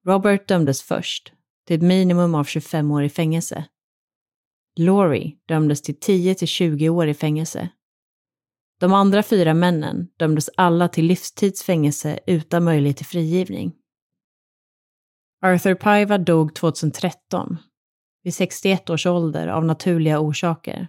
Robert 0.08 0.48
dömdes 0.48 0.84
först 0.84 1.32
till 1.66 1.76
ett 1.76 1.82
minimum 1.82 2.36
av 2.36 2.44
25 2.44 2.92
år 2.92 3.04
i 3.04 3.10
fängelse. 3.10 3.66
Laurie 4.80 5.38
dömdes 5.46 5.82
till 5.82 5.96
10-20 5.96 6.90
år 6.90 7.08
i 7.08 7.14
fängelse. 7.14 7.70
De 8.80 8.94
andra 8.94 9.24
fyra 9.24 9.54
männen 9.54 10.08
dömdes 10.18 10.50
alla 10.58 10.88
till 10.88 11.06
livstidsfängelse 11.06 12.20
utan 12.28 12.64
möjlighet 12.64 12.98
till 12.98 13.06
frigivning. 13.06 13.74
Arthur 15.42 15.76
Paiva 15.76 16.18
dog 16.18 16.56
2013, 16.56 17.58
vid 18.24 18.34
61 18.34 18.90
års 18.90 19.06
ålder 19.06 19.48
av 19.48 19.66
naturliga 19.66 20.20
orsaker. 20.20 20.88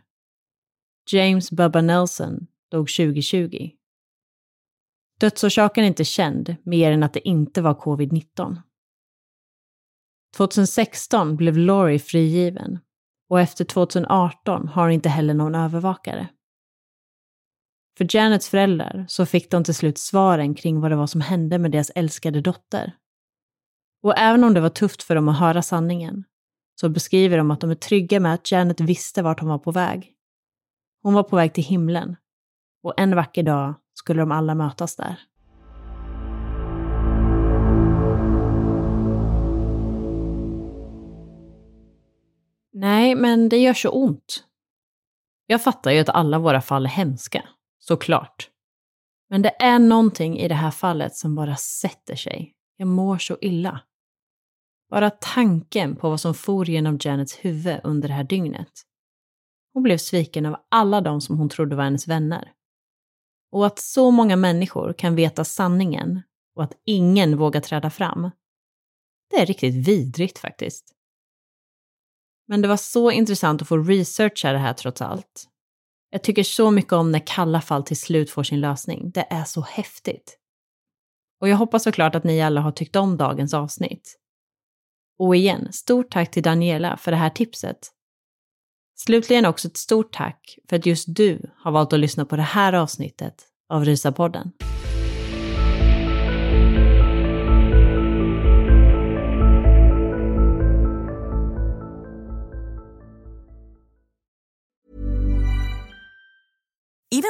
James 1.11 1.51
Bubba 1.51 1.81
Nelson 1.81 2.47
dog 2.71 2.89
2020. 2.89 3.71
Dödsorsaken 5.21 5.85
är 5.85 5.89
inte 5.89 6.05
känd, 6.05 6.57
mer 6.63 6.93
än 6.93 7.03
att 7.03 7.13
det 7.13 7.29
inte 7.29 7.63
var 7.63 7.75
covid-19. 7.75 8.57
2016 10.37 11.37
blev 11.37 11.59
Laurie 11.59 11.99
frigiven 11.99 12.79
och 13.29 13.41
efter 13.41 13.65
2018 13.65 14.69
har 14.69 14.83
hon 14.83 14.93
inte 14.93 15.09
heller 15.09 15.35
någon 15.35 15.55
övervakare. 15.55 16.29
För 17.99 18.17
Janets 18.17 18.49
föräldrar 18.49 19.05
så 19.09 19.27
fick 19.27 19.51
de 19.51 19.65
till 19.65 19.75
slut 19.75 19.99
svaren 19.99 20.55
kring 20.55 20.81
vad 20.81 20.91
det 20.91 20.97
var 20.97 21.07
som 21.07 21.21
hände 21.21 21.59
med 21.59 21.71
deras 21.71 21.91
älskade 21.91 22.41
dotter. 22.41 22.97
Och 24.03 24.19
även 24.19 24.45
om 24.45 24.55
det 24.55 24.61
var 24.61 24.69
tufft 24.69 25.03
för 25.03 25.15
dem 25.15 25.29
att 25.29 25.39
höra 25.39 25.63
sanningen, 25.63 26.25
så 26.81 26.89
beskriver 26.89 27.39
de 27.39 27.51
att 27.51 27.61
de 27.61 27.71
är 27.71 27.75
trygga 27.75 28.21
med 28.21 28.35
att 28.35 28.53
Janet 28.53 28.81
visste 28.81 29.23
vart 29.23 29.41
hon 29.41 29.49
var 29.49 29.59
på 29.59 29.71
väg. 29.71 30.13
Hon 31.03 31.15
var 31.15 31.23
på 31.23 31.37
väg 31.37 31.55
till 31.55 31.65
himlen. 31.65 32.17
Och 32.83 32.95
en 32.97 33.17
vacker 33.17 33.43
dag 33.43 33.75
skulle 33.95 34.23
de 34.23 34.33
alla 34.33 34.55
mötas 34.55 34.97
där. 34.97 35.21
Nej, 42.79 43.15
men 43.15 43.49
det 43.49 43.57
gör 43.59 43.75
så 43.75 43.91
ont. 43.91 44.45
Jag 45.47 45.63
fattar 45.63 45.91
ju 45.91 45.99
att 45.99 46.09
alla 46.09 46.39
våra 46.39 46.61
fall 46.61 46.85
är 46.85 46.91
hemska, 46.91 47.49
såklart. 47.79 48.51
Men 49.29 49.43
det 49.43 49.63
är 49.63 49.79
någonting 49.79 50.39
i 50.39 50.49
det 50.49 50.55
här 50.55 50.71
fallet 50.71 51.17
som 51.17 51.35
bara 51.35 51.57
sätter 51.57 52.17
sig. 52.17 52.55
Jag 52.77 52.89
mår 52.89 53.19
så 53.19 53.39
illa. 53.41 53.81
Bara 54.91 55.11
tanken 55.11 55.97
på 55.97 56.11
vad 56.11 56.21
som 56.21 56.35
for 56.35 56.69
genom 56.69 56.99
Janets 57.01 57.37
huvud 57.45 57.81
under 57.85 58.09
det 58.09 58.15
här 58.15 58.25
dygnet. 58.25 58.73
Hon 59.73 59.83
blev 59.83 59.99
sviken 59.99 60.47
av 60.47 60.57
alla 60.71 61.01
de 61.01 61.21
som 61.21 61.39
hon 61.39 61.49
trodde 61.49 61.77
var 61.77 61.85
hennes 61.85 62.09
vänner. 62.09 62.53
Och 63.53 63.67
att 63.67 63.79
så 63.79 64.11
många 64.11 64.37
människor 64.37 64.93
kan 64.93 65.15
veta 65.15 65.45
sanningen 65.45 66.23
och 66.57 66.65
att 66.65 66.73
ingen 66.85 67.37
vågar 67.37 67.61
träda 67.61 67.91
fram. 67.91 68.31
Det 69.31 69.37
är 69.37 69.47
riktigt 69.47 69.89
vidrigt 69.89 70.39
faktiskt. 70.39 70.97
Men 72.49 72.63
det 72.63 72.69
var 72.69 72.77
så 72.77 73.11
intressant 73.11 73.63
att 73.63 73.69
få 73.69 73.77
researcha 73.77 74.53
det 74.53 74.59
här 74.59 74.73
trots 74.73 75.03
allt. 75.03 75.49
Jag 76.11 76.23
tycker 76.23 76.43
så 76.43 76.71
mycket 76.71 76.93
om 76.93 77.13
när 77.13 77.27
kalla 77.27 77.61
fall 77.61 77.83
till 77.83 77.97
slut 77.97 78.31
får 78.31 78.43
sin 78.43 78.61
lösning. 78.61 79.11
Det 79.11 79.27
är 79.31 79.45
så 79.45 79.61
häftigt. 79.61 80.39
Och 81.41 81.49
jag 81.49 81.57
hoppas 81.57 81.83
såklart 81.83 82.15
att 82.15 82.25
ni 82.25 82.43
alla 82.43 82.61
har 82.61 82.73
tyckt 82.73 82.97
om 82.97 83.17
dagens 83.17 83.55
avsnitt. 83.55 84.19
Och 85.19 85.37
igen, 85.37 85.73
stort 85.73 86.11
tack 86.11 86.31
till 86.31 86.43
Daniela 86.43 86.97
för 86.97 87.11
det 87.11 87.17
här 87.17 87.31
tipset. 87.31 87.79
Slutligen 88.99 89.47
också 89.47 89.69
ett 89.69 89.77
stort 89.77 90.13
tack 90.13 90.59
för 90.69 90.77
att 90.77 90.87
just 90.87 91.05
du 91.09 91.51
har 91.57 91.73
valt 91.73 91.93
att 91.93 92.01
lyssna 92.01 92.25
på 92.25 92.37
det 92.37 92.43
här 92.43 92.73
avsnittet 92.73 93.47
av 93.69 93.85
Rysapodden. 93.85 94.43
podden 94.43 94.86